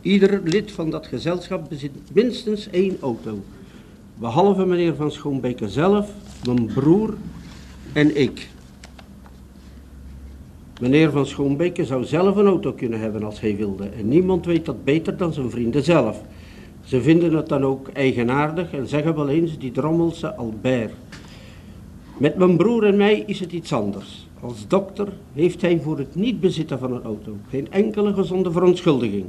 [0.00, 3.38] Ieder lid van dat gezelschap bezit minstens één auto.
[4.18, 6.10] Behalve meneer Van Schoonbeke zelf,
[6.44, 7.14] mijn broer
[7.92, 8.48] en ik.
[10.80, 13.88] Meneer Van Schoonbeke zou zelf een auto kunnen hebben als hij wilde.
[13.88, 16.22] En niemand weet dat beter dan zijn vrienden zelf.
[16.84, 20.92] Ze vinden het dan ook eigenaardig en zeggen wel eens die drommelse Albert.
[22.18, 24.25] Met mijn broer en mij is het iets anders.
[24.40, 29.24] Als dokter heeft hij voor het niet bezitten van een auto geen enkele gezonde verontschuldiging.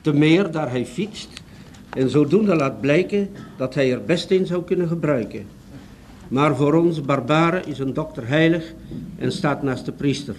[0.00, 1.42] Te meer daar hij fietst
[1.90, 5.46] en zodoende laat blijken dat hij er best een zou kunnen gebruiken.
[6.28, 8.74] Maar voor ons barbaren is een dokter heilig
[9.18, 10.36] en staat naast de priester.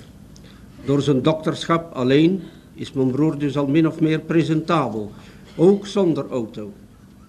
[0.86, 2.42] Door zijn dokterschap alleen
[2.74, 5.12] is mijn broer dus al min of meer presentabel,
[5.56, 6.72] ook zonder auto.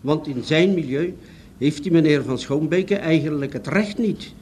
[0.01, 1.15] Want in zijn milieu
[1.59, 4.35] heeft die meneer van Schoonbeke eigenlijk het recht niet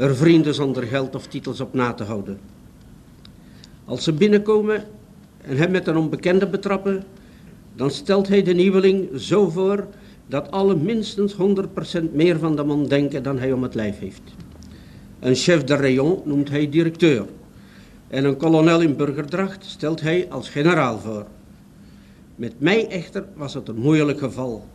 [0.00, 2.38] er vrienden zonder geld of titels op na te houden.
[3.84, 4.84] Als ze binnenkomen
[5.40, 7.04] en hem met een onbekende betrappen,
[7.74, 9.86] dan stelt hij de nieuweling zo voor
[10.26, 11.36] dat alle minstens 100%
[12.12, 14.22] meer van de man denken dan hij om het lijf heeft.
[15.18, 17.26] Een chef de rayon noemt hij directeur
[18.08, 21.26] en een kolonel in burgerdracht stelt hij als generaal voor.
[22.36, 24.66] Met mij echter was het een moeilijk geval.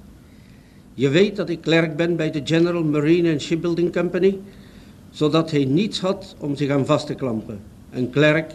[0.93, 4.39] Je weet dat ik klerk ben bij de General Marine and Shipbuilding Company
[5.15, 7.59] zodat hij niets had om zich aan vast te klampen.
[7.91, 8.53] Een klerk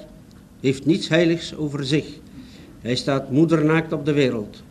[0.61, 2.07] heeft niets heiligs over zich.
[2.81, 4.63] Hij staat moedernaakt op de wereld.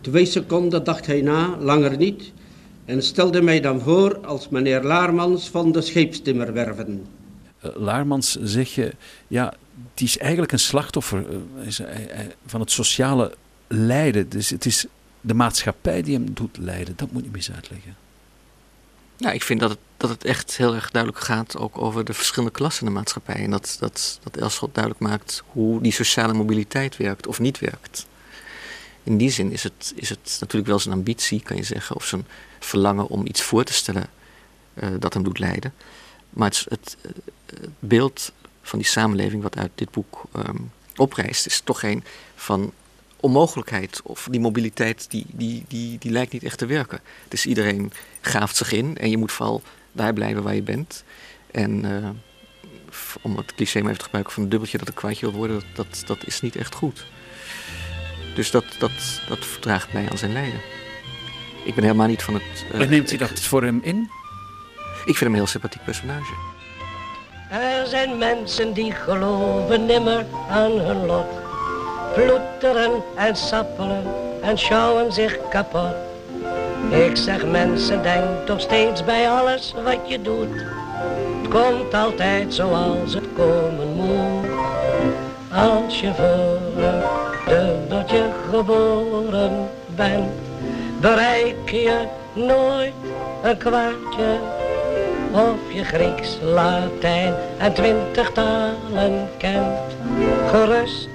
[0.00, 2.32] Twee seconden dacht hij na, langer niet,
[2.84, 7.06] en stelde mij dan voor als meneer Laarmans van de scheepstimmerwerven.
[7.64, 8.92] Uh, Laarmans zeg je,
[9.28, 9.54] ja,
[9.94, 11.86] die is eigenlijk een slachtoffer uh,
[12.46, 13.34] van het sociale
[13.68, 14.28] lijden.
[14.28, 14.86] Dus het is
[15.20, 16.94] de maatschappij die hem doet lijden.
[16.96, 17.96] Dat moet je eens uitleggen.
[19.20, 22.14] Nou, ik vind dat het, dat het echt heel erg duidelijk gaat ook over de
[22.14, 23.34] verschillende klassen in de maatschappij.
[23.34, 28.06] En dat, dat, dat Elschot duidelijk maakt hoe die sociale mobiliteit werkt of niet werkt.
[29.02, 32.04] in die zin is het, is het natuurlijk wel zijn ambitie, kan je zeggen, of
[32.04, 32.26] zijn
[32.58, 34.06] verlangen om iets voor te stellen
[34.74, 35.74] uh, dat hem doet lijden.
[36.30, 36.96] Maar het, het,
[37.78, 42.04] beeld van die samenleving wat uit dit boek um, oprijst, is toch een
[42.34, 42.72] van
[43.20, 47.00] onmogelijkheid of die mobiliteit, die, die, die, die lijkt niet echt te werken.
[47.28, 51.04] Dus iedereen gaaft zich in en je moet vooral daar blijven waar je bent.
[51.50, 52.08] En uh,
[53.22, 55.62] om het cliché maar even te gebruiken van een dubbeltje dat een kwartje wil worden,
[55.74, 57.06] dat, dat, dat is niet echt goed.
[58.34, 60.60] Dus dat, dat, dat verdraagt mij aan zijn lijden.
[61.64, 62.64] Ik ben helemaal niet van het...
[62.74, 64.08] Uh, en neemt u dat voor hem in?
[65.04, 66.32] Ik vind hem een heel sympathiek personage.
[67.50, 71.49] Er zijn mensen die geloven nimmer aan hun lot.
[72.14, 74.02] Ploeteren en sappelen
[74.40, 75.94] en schouwen zich kapot.
[76.90, 80.64] Ik zeg mensen, denk toch steeds bij alles wat je doet.
[81.42, 84.50] Het komt altijd zoals het komen moet.
[85.54, 87.02] Als je voor een
[87.46, 90.32] dubbeltje geboren bent,
[91.00, 92.92] bereik je nooit
[93.42, 94.38] een kwartje.
[95.32, 99.78] Of je Grieks, Latijn en twintig talen kent.
[100.50, 101.08] Gerust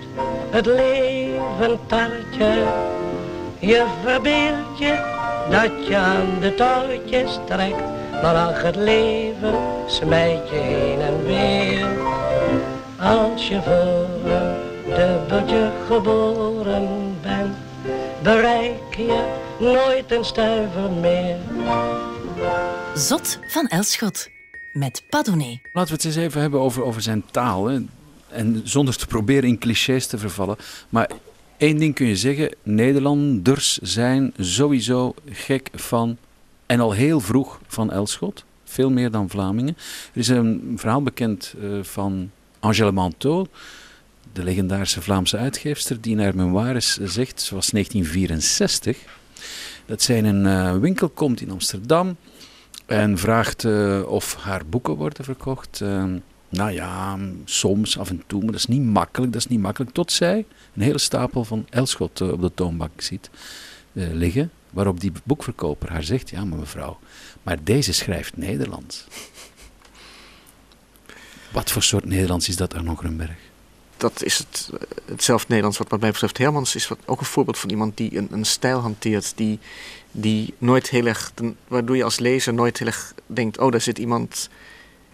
[0.49, 2.63] het leven tartje.
[3.59, 5.13] Je verbeeld je
[5.49, 7.83] dat je aan de touwtjes trekt.
[8.21, 9.55] Maar ach, het leven
[9.87, 11.87] smijt je heen en weer.
[12.99, 14.55] Als je voor een
[14.95, 17.55] dubbeltje geboren bent,
[18.23, 21.37] bereik je nooit een stuiver meer.
[22.93, 24.29] Zot van Elschot
[24.73, 25.59] met Padone.
[25.73, 27.65] Laten we het eens even hebben over, over zijn taal.
[27.67, 27.79] Hè.
[28.35, 30.55] En zonder te proberen in clichés te vervallen.
[30.89, 31.09] Maar
[31.57, 36.17] één ding kun je zeggen: Nederlanders zijn sowieso gek van.
[36.65, 38.45] En al heel vroeg van Elschot.
[38.63, 39.77] Veel meer dan Vlamingen.
[40.13, 43.47] Er is een verhaal bekend uh, van Angèle Manteau
[44.35, 48.97] de legendarische Vlaamse uitgeefster, die naar memoires zegt, zoals 1964,
[49.85, 52.17] dat zij in een uh, winkel komt in Amsterdam
[52.85, 55.79] en vraagt uh, of haar boeken worden verkocht.
[55.83, 56.03] Uh,
[56.49, 59.91] nou ja, soms, af en toe, maar dat is niet makkelijk, dat is niet makkelijk.
[59.91, 63.29] Tot zij een hele stapel van Elschot op de toonbank ziet
[63.93, 66.99] liggen, waarop die boekverkoper haar zegt, ja maar mevrouw,
[67.43, 69.05] maar deze schrijft Nederlands.
[71.51, 73.37] Wat voor soort Nederlands is dat, Arno Grunberg?
[73.97, 74.69] dat is het,
[75.05, 76.37] hetzelfde Nederlands wat, wat mij betreft.
[76.37, 79.59] Hermans is wat, ook een voorbeeld van iemand die een, een stijl hanteert die,
[80.11, 81.31] die nooit heel erg,
[81.67, 84.49] waardoor je als lezer nooit heel erg denkt, oh daar zit iemand,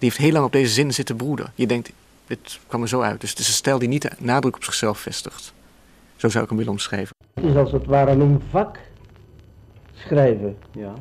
[0.09, 1.51] heeft heel lang op deze zin zitten broeden.
[1.55, 1.91] Je denkt,
[2.27, 3.21] dit kwam er zo uit.
[3.21, 5.53] Dus het is een stijl die niet de nadruk op zichzelf vestigt.
[6.15, 7.15] Zo zou ik hem willen omschrijven.
[7.33, 8.79] Het is als het ware een vak
[9.93, 10.57] schrijven.
[10.71, 10.93] Ja.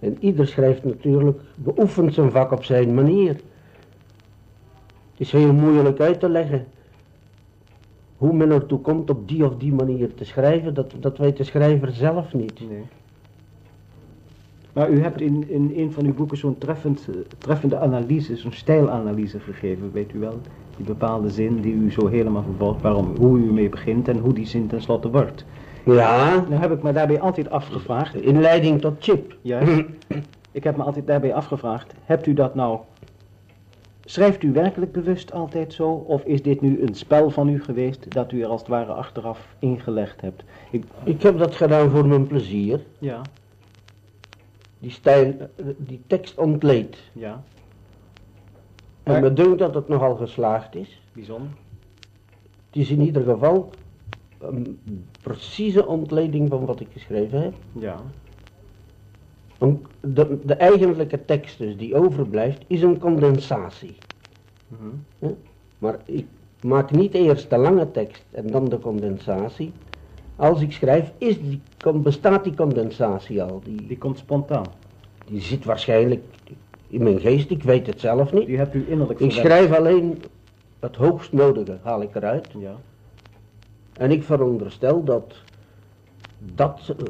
[0.00, 3.28] En ieder schrijft natuurlijk, beoefent zijn vak op zijn manier.
[3.28, 3.42] Het
[5.16, 6.66] is heel moeilijk uit te leggen
[8.16, 11.44] hoe men ertoe komt op die of die manier te schrijven, dat, dat weet de
[11.44, 12.60] schrijver zelf niet.
[12.68, 12.82] Nee.
[14.74, 18.52] Maar u hebt in, in een van uw boeken zo'n treffend, eh, treffende analyse, zo'n
[18.52, 20.40] stijlanalyse gegeven, weet u wel?
[20.76, 24.32] Die bepaalde zin die u zo helemaal vervolgt, waarom, hoe u mee begint en hoe
[24.32, 25.44] die zin tenslotte wordt.
[25.84, 26.44] Ja.
[26.48, 28.14] Nou heb ik me daarbij altijd afgevraagd.
[28.14, 29.36] Inleiding tot chip.
[29.42, 29.84] Juist.
[30.52, 32.78] ik heb me altijd daarbij afgevraagd, hebt u dat nou
[34.06, 38.12] Schrijft u werkelijk bewust altijd zo, of is dit nu een spel van u geweest
[38.12, 40.44] dat u er als het ware achteraf ingelegd hebt?
[40.70, 42.80] Ik, ik heb dat gedaan voor mijn plezier.
[42.98, 43.20] Ja.
[44.84, 46.96] Die, stijl, eh, die tekst ontleed.
[47.12, 47.42] Ja.
[49.02, 51.02] En me dunkt dat het nogal geslaagd is.
[51.12, 51.50] Bijzonder.
[52.66, 53.70] Het is in ieder geval
[54.38, 54.78] een
[55.22, 57.54] precieze ontleding van wat ik geschreven heb.
[57.72, 58.00] Ja.
[60.00, 63.96] De, de eigenlijke tekst dus die overblijft is een condensatie.
[64.68, 65.32] Mhm.
[65.78, 66.26] Maar ik
[66.60, 69.72] maak niet eerst de lange tekst en dan de condensatie.
[70.36, 71.60] Als ik schrijf is die,
[71.94, 73.60] bestaat die condensatie al.
[73.64, 74.66] Die, die komt spontaan.
[75.26, 76.22] Die zit waarschijnlijk
[76.88, 78.46] in mijn geest, ik weet het zelf niet.
[78.46, 80.22] Die hebt u innerlijk Ik schrijf alleen
[80.80, 82.48] het hoogst nodige, haal ik eruit.
[82.58, 82.76] Ja.
[83.92, 85.34] En ik veronderstel dat
[86.38, 87.04] dat eh,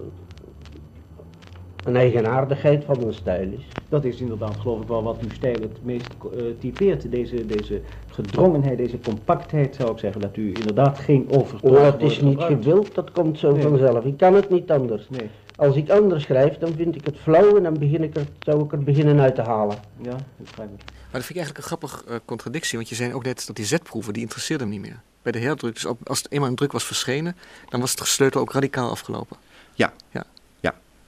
[1.84, 3.68] een eigenaardigheid van een stijl is.
[3.88, 7.10] Dat is inderdaad geloof ik wel wat uw stijl het meest uh, typeert.
[7.10, 7.80] Deze, deze
[8.14, 10.20] gedrongenheid, deze compactheid zou ik zeggen.
[10.20, 14.04] Dat u inderdaad geen overtocht Maar het is niet gewild, dat komt zo vanzelf.
[14.04, 15.08] Ik kan het niet anders.
[15.08, 15.30] Nee.
[15.56, 18.64] Als ik anders schrijf, dan vind ik het flauw en dan begin ik er, zou
[18.64, 19.76] ik er beginnen uit te halen.
[19.96, 20.84] Ja, dat begrijp ik.
[20.86, 22.78] Maar dat vind ik eigenlijk een grappige uh, contradictie.
[22.78, 25.00] Want je zei ook net dat die zetproeven, die interesseerden hem niet meer.
[25.22, 27.36] Bij de herdruk, dus als het eenmaal een druk was verschenen,
[27.68, 29.36] dan was het gesleutel ook radicaal afgelopen.
[29.74, 30.24] Ja, ja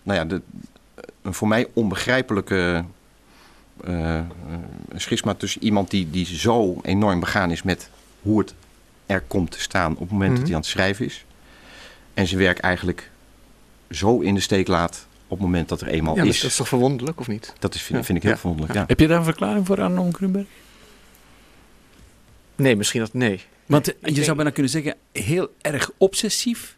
[0.07, 0.43] nou ja, de,
[1.23, 2.85] een voor mij onbegrijpelijke
[3.89, 4.21] uh,
[4.95, 7.91] schisma tussen iemand die, die zo enorm begaan is met
[8.23, 8.55] hoe het
[9.07, 10.47] er komt te staan op het moment dat mhm.
[10.47, 11.25] hij aan het schrijven is.
[12.15, 13.11] en zijn werk eigenlijk
[13.91, 16.45] zo in de steek laat op het moment dat er eenmaal Ja, dat is.
[16.45, 17.53] is toch verwonderlijk, of niet?
[17.59, 18.05] Dat is, vind, Ja.
[18.05, 18.39] vind ik heel Ja.
[18.39, 18.85] verwonderlijk, ja.
[18.87, 20.47] Heb je daar een verklaring voor, Arnon Grunberg?
[22.57, 23.43] Nee, misschien dat nee.
[23.67, 26.77] Want eh, je denk- zou bijna kunnen zeggen, heel erg obsessief.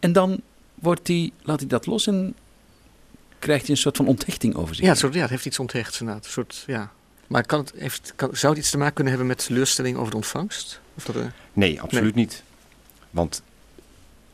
[0.00, 0.40] En dan
[0.74, 2.34] wordt die, laat hij dat los en
[3.42, 4.84] krijgt hij een soort van onthechting over zich.
[4.84, 6.24] Ja, het, soort, ja, het heeft iets onthechts inderdaad.
[6.24, 6.92] Een soort, ja.
[7.26, 10.10] Maar kan het, heeft, kan, zou het iets te maken kunnen hebben met teleurstelling over
[10.10, 10.80] de ontvangst?
[10.94, 12.42] Of dat, eh, Nee, absoluut niet.
[13.10, 13.42] Want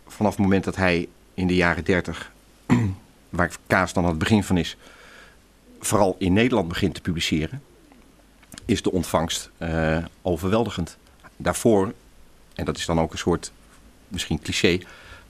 [0.06, 2.32] vanaf het moment dat hij in de jaren 30,
[3.28, 4.76] waar Kaas dan aan het begin van is,
[5.80, 7.62] vooral in Nederland begint te publiceren,
[8.64, 10.96] is de ontvangst eh, overweldigend.
[11.36, 11.92] Daarvoor,
[12.54, 13.52] en dat is dan ook een soort
[14.08, 14.78] misschien cliché,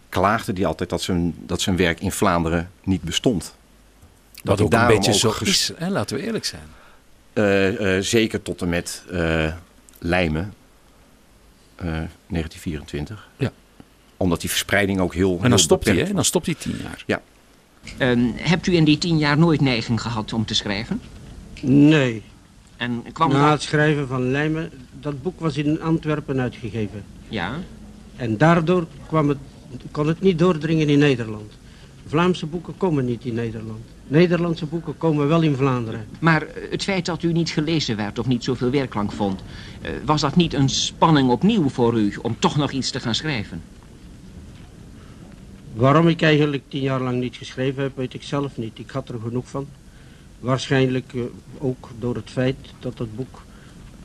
[0.09, 3.57] klaagde hij altijd dat zijn, dat zijn werk in Vlaanderen niet bestond.
[4.45, 5.89] Wat ook een beetje ook zo ges- is, hè?
[5.89, 6.63] laten we eerlijk zijn.
[7.33, 9.53] Eh, eh, zeker tot en met eh,
[9.99, 10.55] Lijmen,
[11.77, 11.85] eh,
[12.27, 13.29] 1924.
[13.37, 13.53] Ja.
[14.17, 15.33] Omdat die verspreiding ook heel.
[15.33, 16.13] En dan heel stopt hij, hè?
[16.13, 17.03] Dan stopt hij tien jaar.
[17.07, 17.23] Ja.
[17.99, 21.01] Ehm, hebt u in die tien jaar nooit neiging gehad om te schrijven?
[21.63, 22.23] Nee.
[22.77, 23.51] En kwam Na dat...
[23.53, 24.71] het schrijven van Lijmen,
[25.01, 27.05] dat boek was in Antwerpen uitgegeven.
[27.29, 27.53] Ja,
[28.17, 29.39] En daardoor kwam het,
[29.91, 31.53] kon het niet doordringen in Nederland.
[32.07, 33.85] Vlaamse boeken komen niet in Nederland.
[34.09, 36.07] Nederlandse boeken komen wel in Vlaanderen.
[36.21, 39.41] maar eh, het feit dat u niet gelezen werd of niet zoveel weerklank vond...
[39.83, 43.15] eh, was dat niet een spanning opnieuw voor u om toch nog iets te gaan
[43.15, 43.63] schrijven?
[45.75, 48.79] Waarom ik eigenlijk tien jaar lang niet geschreven heb, weet ik zelf niet.
[48.79, 49.67] Ik had er genoeg van.
[50.41, 51.21] Waarschijnlijk eh,
[51.59, 53.43] ook door het feit dat het boek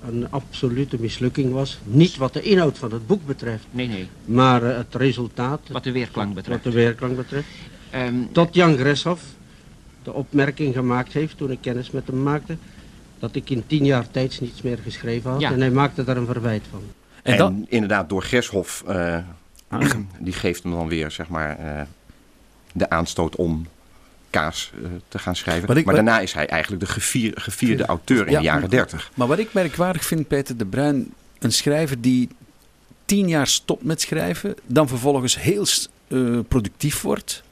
[0.10, 1.78] een absolute mislukking was.
[1.84, 5.92] Niet wat de inhoud van het boek betreft, Nee, nee, maar het resultaat, wat de
[5.92, 6.64] weerklank wat betreft.
[6.64, 7.48] de weerklank betreft.
[7.90, 9.24] Ehm, Tot Jan Greshoff
[10.04, 12.58] de opmerking gemaakt heeft toen ik kennis met hem maakte,
[13.20, 15.40] dat ik in tien jaar tijd niets meer geschreven had.
[15.42, 15.52] Ja.
[15.52, 16.82] En hij maakte daar een verwijt van.
[17.24, 19.18] En, En, dan, inderdaad, door Gershoff, eh,
[20.20, 21.82] die geeft hem dan weer zeg maar, eh,
[22.74, 23.68] de aanstoot om
[24.30, 25.62] Kaas eh, te gaan schrijven.
[25.70, 28.70] Ik- maar wat- daarna is hij eigenlijk de gevier- gevierde auteur in Ja, de jaren
[28.70, 29.12] 30.
[29.16, 32.30] maar wat ik merkwaardig vind, Peter de Bruin, een schrijver die
[33.06, 35.66] tien jaar stopt met schrijven, dan vervolgens heel
[36.08, 37.44] eh, productief wordt,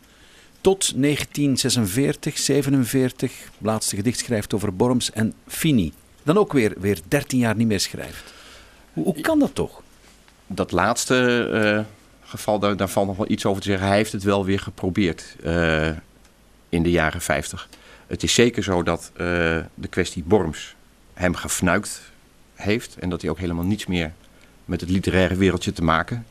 [0.62, 5.94] tot 1946, 47, laatste gedicht schrijft over Borms en Fini.
[6.24, 8.34] Dan ook weer, weer 13 jaar niet meer schrijft.
[8.94, 9.82] Hoe, kan dat toch?
[10.48, 13.88] Dat laatste eh, geval, daar, valt nog wel iets over te zeggen.
[13.88, 15.90] Hij heeft het wel weer geprobeerd eh,
[16.70, 17.70] in de jaren 50.
[18.08, 19.18] Het is zeker zo dat eh,
[19.74, 20.76] de kwestie Borms
[21.14, 22.02] hem gefnuikt
[22.54, 22.96] heeft.
[23.00, 24.14] En dat hij ook helemaal niets meer
[24.66, 26.26] met het literaire wereldje te maken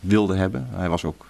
[0.00, 0.68] wilde hebben.
[0.70, 1.26] Hij was ook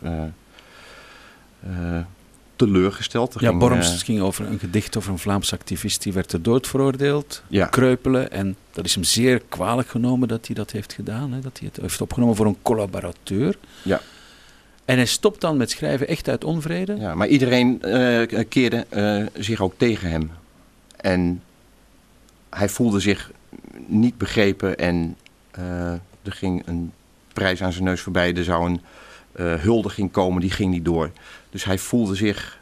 [2.57, 3.35] teleurgesteld.
[3.35, 6.29] Er Ja, ging, Borms eh, ging over een gedicht over een Vlaamse activist die werd
[6.29, 7.43] ter dood veroordeeld.
[7.49, 8.31] ja, Kreupelen.
[8.31, 11.33] En dat is hem zeer kwalijk genomen dat hij dat heeft gedaan.
[11.33, 13.59] Hè, dat hij het heeft opgenomen voor een collaborateur.
[13.83, 14.01] Ja.
[14.85, 16.97] En hij stopt dan met schrijven echt uit onvrede.
[16.97, 20.31] Ja, maar iedereen eh, keerde eh, zich ook tegen hem.
[20.97, 21.43] En
[22.51, 23.31] hij voelde zich
[23.87, 25.17] niet begrepen en
[25.51, 26.93] eh, er ging een
[27.33, 28.35] prijs aan zijn neus voorbij.
[28.35, 28.81] Er zou een
[29.39, 31.11] eh, huldiging komen, die ging niet door.
[31.51, 32.59] Dus hij voelde zich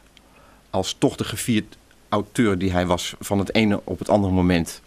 [0.69, 1.77] als toch de gevierd
[2.09, 4.81] auteur die hij was van het ene op het andere moment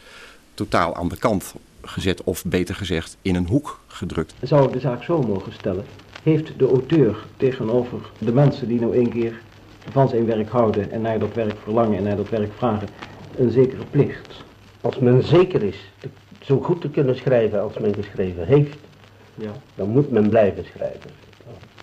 [0.55, 2.25] totaal aan de kant gezet.
[2.25, 4.35] Of beter gezegd, in een hoek gedrukt.
[4.43, 5.85] Zou ik de zaak zo mogen stellen?
[6.23, 9.41] Heeft de auteur tegenover de mensen die nou een keer
[9.91, 12.89] van zijn werk houden en naar dat werk verlangen en naar dat werk vragen,
[13.37, 14.45] een zekere plicht?
[14.81, 16.09] Als men zeker is te-
[16.41, 18.77] zo goed te kunnen schrijven als men geschreven heeft,
[19.35, 21.11] Ja, dan moet men blijven schrijven.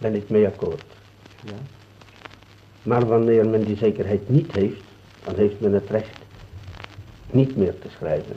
[0.01, 0.83] Ben ik mee akkoord.
[1.45, 1.51] ja.
[2.83, 4.81] Maar wanneer men die zekerheid niet heeft,
[5.23, 6.17] dan heeft men het recht
[7.31, 8.35] niet meer te schrijven.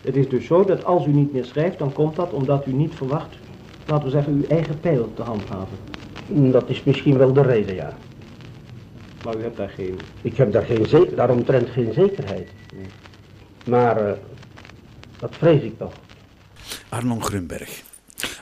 [0.00, 2.72] Het is dus zo dat als u niet meer schrijft, dan komt dat omdat u
[2.72, 3.36] niet verwacht,
[3.86, 5.76] laten we zeggen, uw eigen pijl te handhaven.
[6.26, 7.96] Dat is misschien wel de reden, ja.
[9.24, 9.98] Maar u hebt daar geen...
[10.22, 12.48] Ik heb daar geen ze- daaromtrent geen zekerheid.
[13.66, 14.12] Maar eh,
[15.18, 15.92] dat vrees ik toch.
[16.88, 17.82] Arnon Grunberg.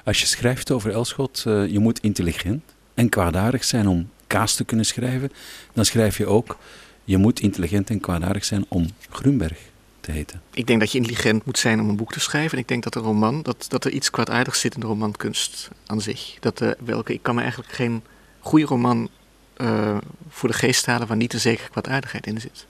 [0.04, 2.62] Als je schrijft over Elschot, eh, je moet intelligent
[2.94, 5.32] en kwaadaardig zijn om kaas te kunnen schrijven.
[5.72, 6.58] Dan schrijf je ook,
[7.04, 9.58] je moet intelligent en kwaadaardig zijn om Grunberg
[10.00, 10.42] te heten.
[10.54, 12.52] Ik denk dat je intelligent moet zijn om een boek te schrijven.
[12.52, 15.70] En ik denk dat een roman, dat, dat er iets kwaadaardigs zit in de romankunst
[15.86, 16.36] aan zich.
[16.40, 18.02] Dat, eh, welke, ik kan me eigenlijk geen
[18.40, 19.08] goede roman
[19.56, 19.96] eh,
[20.28, 22.66] voor de geest halen waar niet een zekere kwaadaardigheid in zit.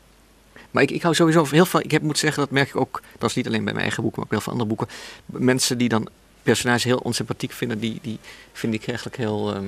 [0.71, 1.81] Maar ik, ik hou sowieso heel veel.
[1.81, 3.03] Ik heb, moet zeggen, dat merk ik ook.
[3.19, 5.47] Dat is niet alleen bij mijn eigen boeken, maar ook bij heel veel andere boeken.
[5.47, 6.09] Mensen die dan
[6.45, 8.19] personages heel onsympathiek vinden, die, die
[8.53, 9.55] vind ik eigenlijk heel.
[9.55, 9.67] ehm,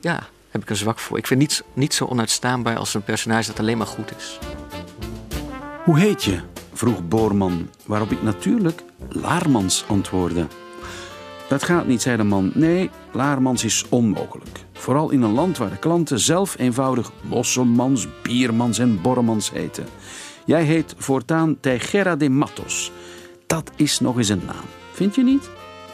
[0.00, 1.18] ja, heb ik een zwak voor.
[1.18, 4.38] Ik vind niets niet zo onuitstaanbaar als een personage dat alleen maar goed is.
[5.84, 6.40] Hoe heet je?
[6.72, 10.46] vroeg Boorman, waarop ik natuurlijk Laarmans antwoordde.
[11.48, 12.50] Dat gaat niet, zei de man.
[12.54, 14.64] Nee, Laarmans is onmogelijk.
[14.72, 19.86] Vooral in een land waar de klanten zelf eenvoudig Mosselmans, Biermans en Borremans heten.
[20.44, 22.92] Jij heet voortaan Teixeira de Matos.
[23.46, 24.81] Dat is nog eens een naam.
[24.92, 25.50] Vind je niet?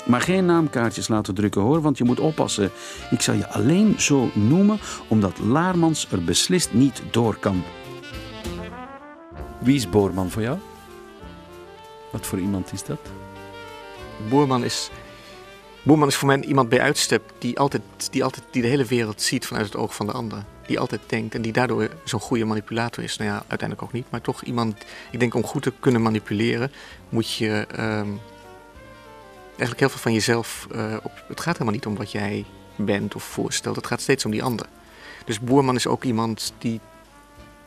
[0.06, 2.70] Maar geen naamkaartjes laten drukken hoor, want je moet oppassen.
[3.10, 4.78] Ik zal je alleen zo noemen
[5.08, 7.62] omdat Laarmans er beslist niet door kan.
[9.58, 10.58] Wie is Boorman voor jou?
[12.12, 12.98] Wat voor iemand is dat?
[14.28, 14.90] Boerman is,
[15.82, 19.22] Boerman is voor mij iemand bij uitstek die, altijd, die, altijd, die de hele wereld
[19.22, 20.44] ziet vanuit het oog van de ander.
[20.66, 23.16] Die altijd denkt en die daardoor zo'n goede manipulator is.
[23.16, 24.76] Nou ja, uiteindelijk ook niet, maar toch iemand.
[25.10, 26.72] Ik denk om goed te kunnen manipuleren
[27.08, 28.08] moet je ehm,
[29.58, 30.66] eigenlijk heel veel van jezelf.
[30.72, 32.44] eh, op, het gaat helemaal niet om wat jij
[32.76, 34.66] bent of voorstelt, het gaat steeds om die ander.
[35.24, 36.80] Dus Boerman is ook iemand die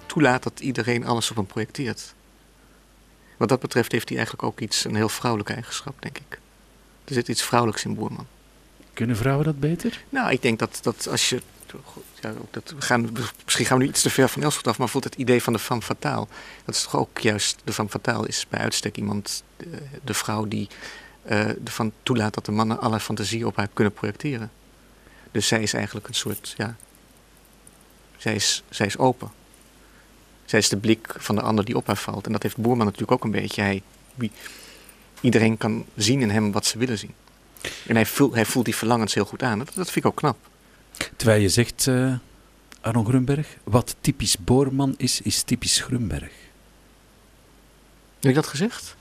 [0.06, 2.14] toelaat dat iedereen alles op hem projecteert.
[3.38, 6.40] Wat dat betreft heeft hij eigenlijk ook iets, een heel vrouwelijke eigenschap, denk ik.
[7.04, 8.28] Er zit iets vrouwelijks in Boerman.
[8.94, 10.04] Kunnen vrouwen dat beter?
[10.10, 11.42] Nou, ik denk dat, dat als je.
[12.22, 13.10] Ja, dat, we gaan,
[13.44, 15.54] misschien gaan we nu iets te ver van Elschot af, maar bijvoorbeeld het idee van
[15.54, 16.28] de femme fatale.
[16.66, 17.62] Dat is toch ook juist.
[17.64, 20.76] De femme fatale is bij uitstek iemand, de, de vrouw die eh,
[21.24, 24.52] ervan toelaat dat de mannen alle fantasieën op haar kunnen projecteren.
[25.32, 26.54] Dus zij is eigenlijk een soort.
[26.58, 26.76] Ja,
[28.18, 29.32] zij, is, zij is open.
[30.46, 32.26] Zij is de blik van de ander die op haar valt.
[32.26, 33.62] En dat heeft Boerman natuurlijk ook een beetje.
[33.62, 33.82] Hij,
[35.22, 37.14] iedereen kan zien in hem wat ze willen zien.
[37.88, 39.58] En hij voelt, hij voelt die verlangens heel goed aan.
[39.60, 40.38] Dat, dat vind ik ook knap.
[41.16, 42.14] Terwijl je zegt, eh
[42.82, 46.32] Arno Grunberg, wat typisch Boorman is, is typisch Grunberg.
[48.20, 48.96] Heb ik dat gezegd?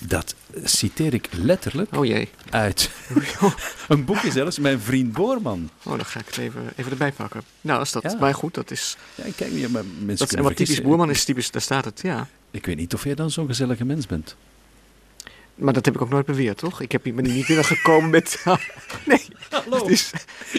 [0.00, 0.34] Dat
[0.64, 2.28] citeer ik letterlijk Oh jee.
[2.50, 2.90] uit
[3.88, 5.70] een boekje zelfs, mijn vriend Boorman.
[5.82, 7.42] Oh, dan ga ik het even, even erbij pakken.
[7.60, 8.16] Nou, is dat, Ja.
[8.20, 8.96] maar goed, dat is...
[9.14, 10.82] Ja, kijk, ja, maar mensen Dat, en wat typisch.
[10.82, 12.28] Boerman is, typisch, daar staat het, ja.
[12.50, 14.36] Ik weet niet of jij dan zo'n gezellige mens bent.
[15.54, 16.80] Maar dat heb ik ook nooit beweerd, toch?
[16.80, 18.44] Ik heb hier, niet binnengekomen met...
[19.06, 19.22] nee.
[19.50, 20.10] Hallo, Het is-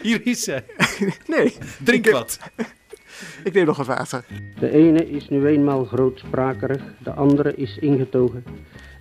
[0.01, 0.63] hier is zij.
[1.27, 1.55] nee.
[1.83, 2.39] Drink Ik heb- wat.
[3.43, 4.25] Ik neem nog wat water.
[4.59, 8.43] De ene is nu eenmaal grootsprakerig, de andere is ingetogen.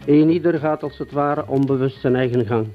[0.09, 2.67] Een ieder gaat als het ware onbewust zijn eigen gang.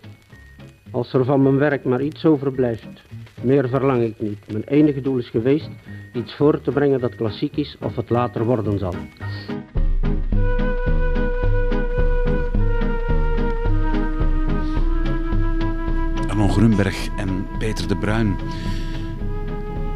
[0.92, 3.04] Als er van mijn werk maar iets overblijft,
[3.42, 4.52] meer verlang ik niet.
[4.52, 5.70] Mijn enige doel is geweest
[6.14, 8.94] iets voor te brengen dat klassiek is of het later worden zal.
[16.28, 18.36] Arno Grunberg en Peter de Bruin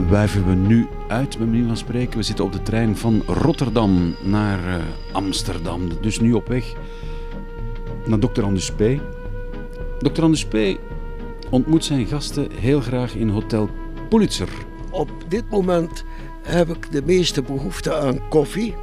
[0.09, 2.17] wuiven we nu uit, bij manier van spreken.
[2.17, 5.81] We zitten op de trein van Rotterdam naar eh, Amsterdam.
[6.01, 6.75] Dus nu op weg
[8.07, 8.41] naar Dr.
[8.43, 8.81] Anders P.
[9.99, 10.21] Dr.
[10.21, 10.57] Anders P.
[11.49, 13.69] ontmoet zijn gasten heel graag in Hotel
[14.09, 14.49] Pulitzer.
[14.91, 16.03] Op dit moment
[16.41, 18.75] heb ik de meeste behoefte aan koffie.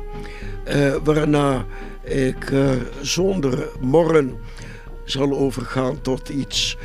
[0.65, 1.65] eh, waarna
[2.03, 2.71] ik eh,
[3.01, 4.35] zonder morren
[5.05, 6.77] zal overgaan tot iets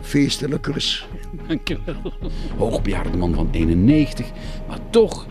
[0.00, 1.08] feestelijkers.
[1.46, 2.12] Dankjewel.
[2.56, 4.26] Hoogbejaarde man van 91,
[4.68, 5.26] maar toch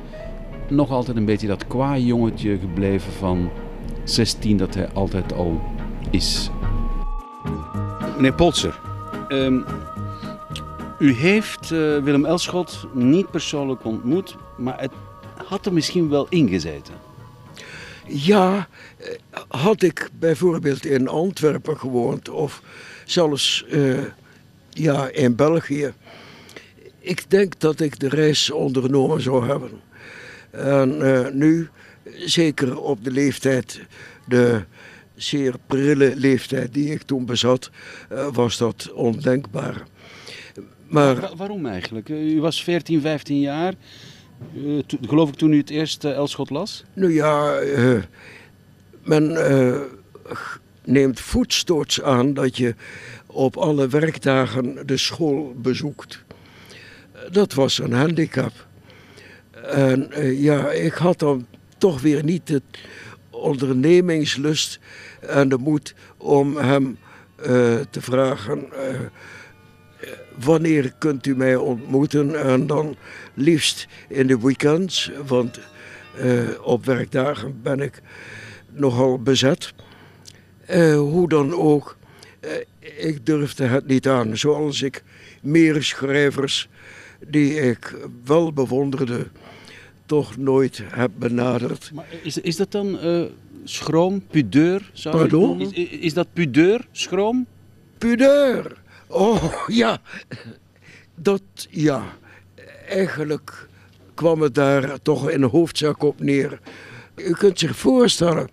[0.69, 3.49] nog altijd een beetje dat kwaai jongetje gebleven van
[4.03, 5.61] 16 dat hij altijd al
[6.11, 6.49] is.
[8.15, 8.79] Meneer Polzer,
[9.27, 9.59] ehm,
[10.99, 14.91] u heeft eh, Willem Elschot niet persoonlijk ontmoet, maar het
[15.47, 16.93] had er misschien wel ingezeten.
[18.07, 19.07] Ja, eh,
[19.47, 22.61] had ik bijvoorbeeld in Antwerpen gewoond of
[23.05, 23.97] zelfs eh,
[24.69, 25.93] ja, in België.
[26.99, 29.71] Ik denk dat ik de reis ondernomen zou hebben.
[30.51, 31.69] En nu,
[32.17, 33.81] zeker op de leeftijd,
[34.25, 34.63] de
[35.21, 37.69] zeer prille leeftijd die ik toen bezat,
[38.09, 39.83] eh, was dat ondenkbaar.
[40.87, 42.09] Maar Wa- waarom eigenlijk?
[42.09, 43.73] Eh, U was 14, 15 jaar.
[44.55, 46.83] Eh, geloof ik toen u het eerst Elschot las?
[46.93, 47.59] Nou ja,
[49.03, 49.37] men
[50.85, 52.75] neemt voetstoots aan dat je
[53.25, 56.23] op alle werkdagen de school bezoekt.
[57.31, 58.67] Dat was een handicap.
[59.63, 60.09] En
[60.41, 61.45] ja, ik had dan
[61.77, 62.61] toch weer niet de
[63.39, 64.79] ondernemingslust
[65.19, 66.97] en de moed om hem
[67.35, 68.73] eh, te vragen.
[68.73, 68.99] eh,
[70.43, 72.43] wanneer kunt u mij ontmoeten?
[72.43, 72.95] En dan
[73.33, 75.59] liefst in de weekends, want
[76.17, 78.01] eh, op werkdagen ben ik
[78.69, 79.73] nogal bezet.
[80.95, 81.97] Hoe dan ook,
[82.79, 84.37] ik durfde het niet aan.
[84.37, 85.03] Zoals ik
[85.41, 86.69] meer schrijvers
[87.27, 89.27] die ik wel bewonderde,
[90.09, 91.91] toch nooit heb benaderd.
[91.93, 93.23] Maar is, is dat dan eh,
[93.63, 94.89] schroom, pudeur?
[94.93, 95.61] Zou Pardon?
[95.61, 97.45] Is, is dat pudeur, schroom?
[97.97, 98.81] Pudeur!
[99.07, 100.01] Oh ja,
[101.15, 102.03] dat ja.
[102.87, 103.67] Eigenlijk
[104.13, 106.59] kwam het daar toch in hoofdzaak op neer.
[107.15, 108.49] U kunt zich voorstellen,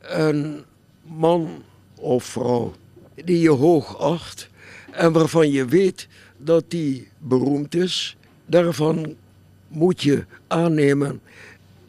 [0.00, 0.64] een
[1.02, 1.62] man
[1.94, 2.74] of vrouw
[3.14, 4.48] die je hoog acht
[4.90, 8.16] en waarvan je weet dat die beroemd is,
[8.46, 9.16] daarvan
[9.68, 11.20] moet je aannemen,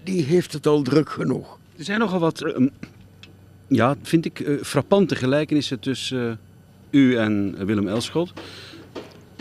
[0.03, 1.57] die heeft het al druk genoeg.
[1.77, 2.65] Er zijn nogal wat, eh,
[3.67, 8.34] ja, vind ik, eh, frappante gelijkenissen tussen eh, u en Willem Elschot.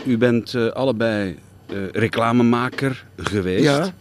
[0.05, 1.37] U bent allebei
[1.91, 3.63] reclamemaker geweest.
[3.63, 3.93] Ja.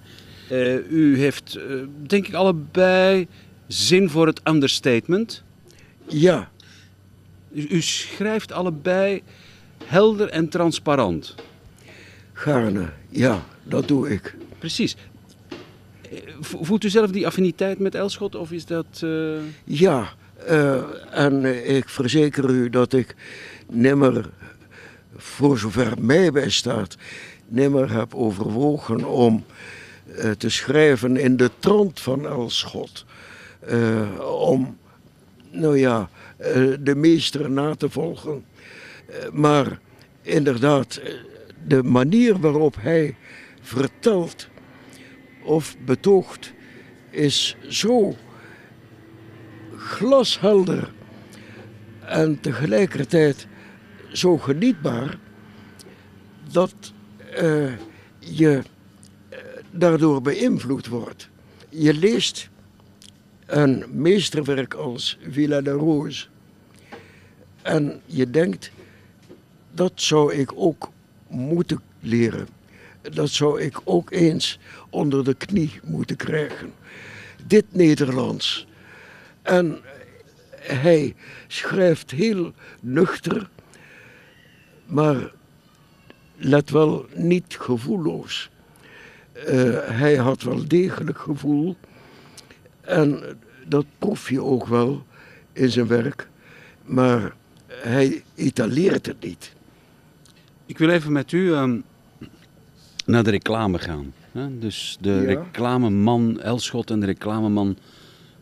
[0.88, 1.58] U heeft,
[2.06, 3.26] denk ik, allebei
[3.66, 5.42] zin voor het understatement.
[6.06, 6.50] Ja,
[7.52, 9.22] U, u schrijft allebei
[9.84, 11.34] helder en transparant.
[12.32, 12.88] gaarne.
[13.08, 14.34] Ja, dat doe ik.
[14.58, 14.96] Precies.
[16.10, 18.86] Eh, vo- Voelt u zelf die affiniteit met Elschot of is dat...
[19.00, 20.08] eh, Ja,
[20.46, 21.44] eh, en
[21.76, 23.14] ik verzeker u dat ik
[23.68, 24.30] nimmer,
[25.16, 26.96] voor zover mij bij staat,
[27.48, 29.44] nimmer heb overwogen om
[30.38, 33.04] te schrijven in de trant van Elschot.
[34.40, 34.76] Om,
[35.50, 36.08] nou ja,
[36.80, 38.44] de meester na te volgen.
[39.32, 39.78] Maar
[40.22, 41.00] inderdaad,
[41.66, 43.16] de manier waarop hij
[43.68, 44.48] vertelt
[45.42, 46.52] of betoogt
[47.10, 48.16] is zo
[49.76, 50.92] glashelder
[52.00, 53.46] en tegelijkertijd
[54.12, 55.18] zo genietbaar
[56.52, 56.74] dat
[57.34, 57.72] eh,
[58.18, 58.62] je
[59.28, 59.38] eh,
[59.70, 61.28] daardoor beïnvloed wordt.
[61.68, 62.48] Je leest
[63.46, 66.26] een meesterwerk als Villa de Rose
[67.62, 68.70] en je denkt,
[69.72, 70.90] dat zou ik ook
[71.28, 72.57] moeten leren.
[73.12, 74.58] Dat zou ik ook eens
[74.90, 76.72] onder de knie moeten krijgen.
[77.46, 78.66] Dit Nederlands.
[79.42, 79.78] En
[80.56, 81.14] hij
[81.46, 83.48] schrijft heel nuchter,
[84.86, 85.32] maar
[86.36, 88.50] let wel niet gevoelloos.
[89.32, 91.76] Eh, hij had wel degelijk gevoel
[92.80, 95.06] en dat proef je ook wel
[95.52, 96.28] in zijn werk,
[96.84, 97.34] maar
[97.66, 99.52] hij etaleert het niet.
[100.66, 101.80] Ik wil even met u ehm,
[103.08, 104.12] naar de reclame gaan.
[104.32, 104.58] Hè?
[104.58, 105.20] Dus de Ja.
[105.20, 107.76] reclameman Elschot en de reclameman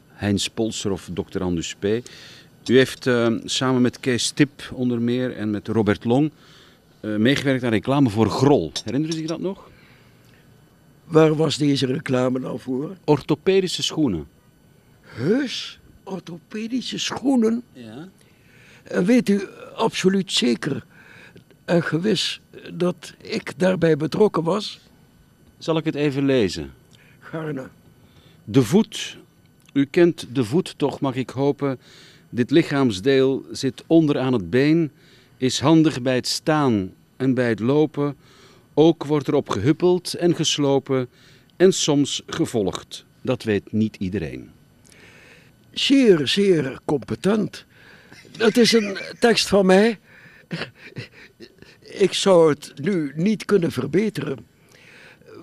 [0.08, 1.42] Heinz Polster of Dr.
[1.42, 1.84] Andus P.
[1.84, 6.30] U heeft ehm, samen met Kees Tip onder meer en met Robert Long
[7.00, 8.72] eh, meegewerkt aan reclame voor Grol.
[8.84, 9.68] Herinneren u zich dat nog?
[11.04, 12.96] Waar was deze reclame nou voor?
[13.04, 14.26] Orthopedische schoenen.
[15.00, 17.62] Heus, orthopedische schoenen.
[17.72, 18.08] Ja.
[18.82, 19.42] En weet u
[19.74, 20.84] absoluut zeker
[21.66, 22.40] en gewis
[22.72, 24.80] dat ik daarbij betrokken was?
[25.58, 26.72] Zal ik het even lezen?
[27.18, 27.68] Gaarne.
[28.44, 29.16] De voet.
[29.72, 31.78] U kent de voet toch, mag ik hopen.
[32.28, 34.90] Dit lichaamsdeel zit onder aan het been,
[35.36, 38.16] is handig bij het staan en bij het lopen.
[38.74, 41.08] Ook wordt erop gehuppeld en geslopen
[41.56, 43.04] en soms gevolgd.
[43.22, 44.50] Dat weet niet iedereen.
[45.70, 47.64] Zeer, zeer competent.
[48.36, 49.98] Dat is een tekst van mij.
[51.98, 54.46] Ik zou het nu niet kunnen verbeteren.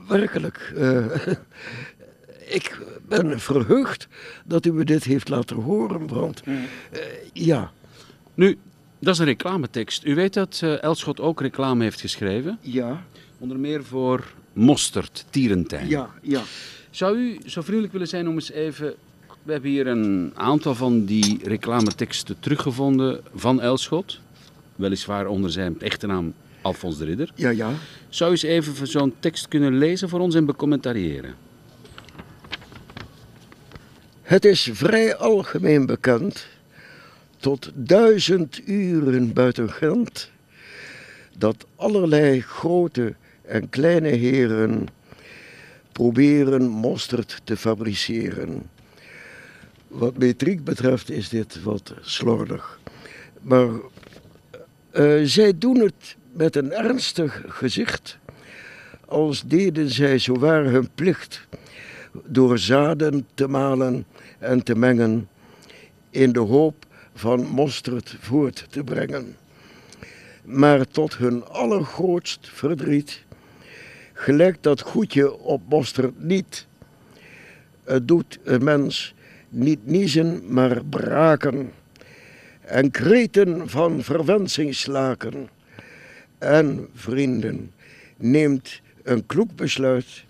[0.07, 0.73] Werkelijk.
[0.75, 1.05] eh,
[2.57, 4.07] ik ben verheugd
[4.45, 6.99] dat u me dit heeft laten horen, want eh,
[7.33, 7.71] ja,
[8.33, 8.57] Nu,
[8.99, 10.05] dat is een reclametekst.
[10.05, 12.57] U weet dat eh, Elschot ook reclame heeft geschreven.
[12.61, 13.03] ja,
[13.39, 15.87] Onder meer voor Mosterd, Tierentijn.
[15.89, 16.41] ja, ja.
[16.89, 18.93] Zou u zo vriendelijk willen zijn om eens even...
[19.43, 24.19] We hebben hier een aantal van die reclameteksten teruggevonden van Elschot.
[24.75, 26.33] Weliswaar onder zijn echte naam
[26.64, 27.32] Alfons de Ridder.
[27.36, 27.74] Ja, ja.
[28.09, 31.36] Zou eens even zo'n tekst kunnen lezen voor ons en becommentariëren?
[34.22, 36.47] Het is vrij algemeen bekend,
[37.38, 40.32] tot duizend uren buiten Gent,
[41.38, 44.88] dat allerlei grote en kleine heren
[45.91, 48.70] proberen mosterd te fabriceren.
[49.88, 52.80] Wat metriek betreft is dit wat slordig.
[53.41, 53.70] Maar
[54.91, 58.17] eh, zij doen het met een ernstig gezicht,
[59.05, 61.47] als deden zij zowaar hun plicht
[62.25, 64.05] door zaden te malen
[64.39, 65.29] en te mengen,
[66.09, 69.36] in de hoop van mosterd voort te brengen.
[70.43, 73.23] Maar tot hun allergrootst verdriet
[74.13, 76.67] gelijkt dat goedje op mosterd niet.
[77.84, 79.13] Het doet een mens
[79.49, 81.71] niet niezen, maar braken,
[82.61, 85.49] en kreten van verwensing slaken.
[86.43, 87.71] En, vrienden,
[88.17, 90.23] neemt een kloek besluit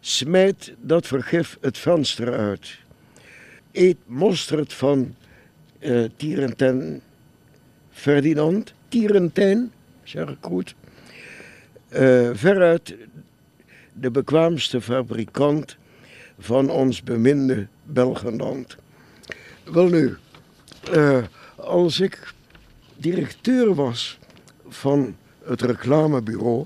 [0.00, 2.78] Smijt dat vergif het venster uit.
[3.72, 5.14] Eet mosterd van
[6.16, 7.00] Tierentijn
[7.90, 10.74] Ferdinand, Tierentijn, zeg ik goed.
[11.88, 12.96] Eh, veruit
[13.92, 15.76] de bekwaamste fabrikant
[16.38, 18.76] van ons beminde Belgenland.
[19.64, 20.16] Wel nu,
[20.92, 21.22] eh,
[21.56, 22.34] als ik
[22.96, 24.18] directeur was
[24.76, 26.64] van het reclamebureau,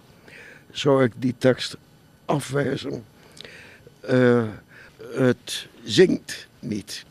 [0.71, 1.77] zou ik die tekst
[2.25, 3.05] afwijzen.
[4.11, 4.45] Uh,
[5.15, 7.05] het zingt niet.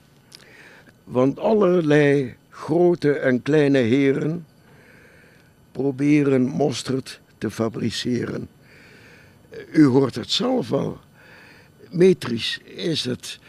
[1.03, 4.45] Want allerlei grote en kleine heren
[5.71, 8.49] proberen mosterd te fabriceren.
[9.71, 10.99] U hoort het zelf wel.
[11.89, 13.39] Metrisch is het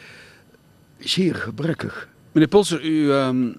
[0.98, 2.08] zeer gebrekkig.
[2.32, 3.52] Meneer Polser, u, ehm,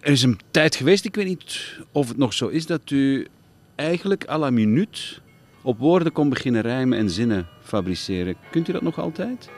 [0.00, 3.26] er is een tijd geweest, ik weet niet of het nog zo is, dat u
[3.74, 5.20] eigenlijk à la minuut
[5.62, 8.36] op woorden kon beginnen rijmen en zinnen fabriceren.
[8.50, 9.48] Kunt u dat nog altijd?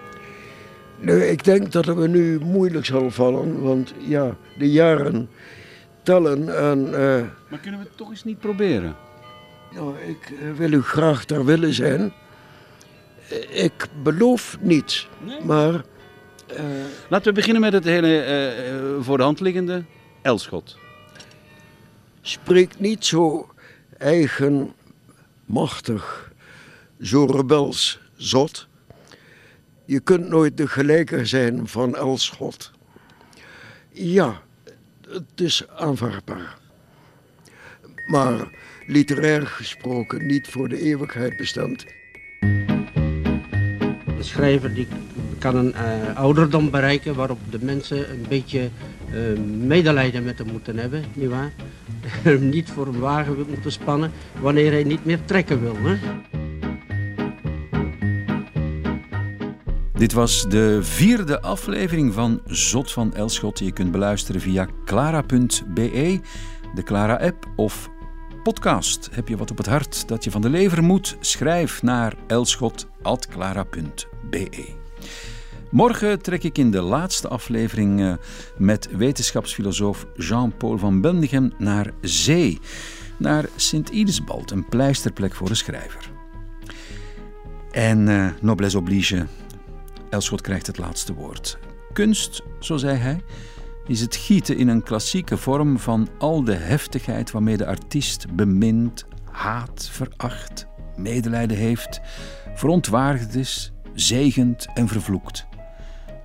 [0.99, 5.29] Nee, ik denk dat het me nu moeilijk zal vallen, want ja, de jaren
[6.03, 6.79] tellen en...
[6.79, 7.21] Uh...
[7.49, 8.97] Maar kunnen we het toch eens niet proberen?
[9.75, 12.13] Nou, ik eh, wil u graag daar willen zijn.
[13.29, 15.09] Eh, ik beloof niets,
[15.45, 15.73] maar...
[15.73, 16.61] Uh...
[17.09, 19.85] Laten we beginnen met het hele voor de hand liggende
[20.23, 20.77] Elschot.
[22.21, 23.51] Spreek niet zo
[23.99, 26.33] eigenmachtig,
[27.01, 28.69] zo rebels, zot.
[29.85, 32.71] Je kunt nooit de gelijke zijn van Elschot.
[33.93, 34.43] Ja,
[35.09, 36.59] het is aanvaardbaar.
[38.07, 38.51] Maar
[38.87, 41.85] literair gesproken niet voor de eeuwigheid bestemd.
[44.07, 44.89] Een schrijver die
[45.39, 48.71] kan een uh, ouderdom bereiken waarop de mensen een beetje
[49.15, 51.53] uh, medelijden met hem moeten hebben, nietwaar?
[52.23, 54.11] Hem niet voor een wagen moeten spannen
[54.41, 55.77] wanneer hij niet meer trekken wil.
[55.77, 55.97] Hè?
[60.03, 63.59] Dit was de vierde aflevering van Zot van Elschot.
[63.59, 66.21] Je kunt beluisteren via clara.be,
[66.75, 67.91] de Clara-app of
[68.43, 69.09] podcast.
[69.13, 71.17] Heb je wat op het hart dat je van de lever moet?
[71.21, 74.82] Schrijf naar elschot.clara.be.
[75.73, 78.15] Morgen trek ik in de laatste aflevering eh,
[78.57, 82.59] met wetenschapsfilosoof Jean-Paul van Bendegem naar zee.
[83.19, 86.11] Naar Sint-Idesbald, een pleisterplek voor een schrijver.
[87.71, 89.27] En uh, noblesse oblige,
[90.11, 91.59] Elschot krijgt het laatste woord.
[91.93, 93.23] Kunst, zo zei hij,
[93.87, 99.07] is het gieten in een klassieke vorm van al de heftigheid waarmee de artiest bemint,
[99.31, 100.67] haat, veracht,
[100.97, 102.01] medelijden heeft,
[102.55, 105.51] verontwaardigd is, zegent en vervloekt.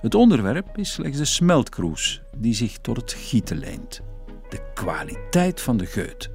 [0.00, 4.00] Het onderwerp is slechts de smeltkroes die zich tot het gieten leent.
[4.48, 6.30] De kwaliteit van de geut,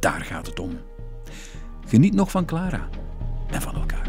[0.00, 0.78] daar gaat het om.
[1.86, 2.88] Geniet nog van Clara
[3.50, 4.08] en van elkaar.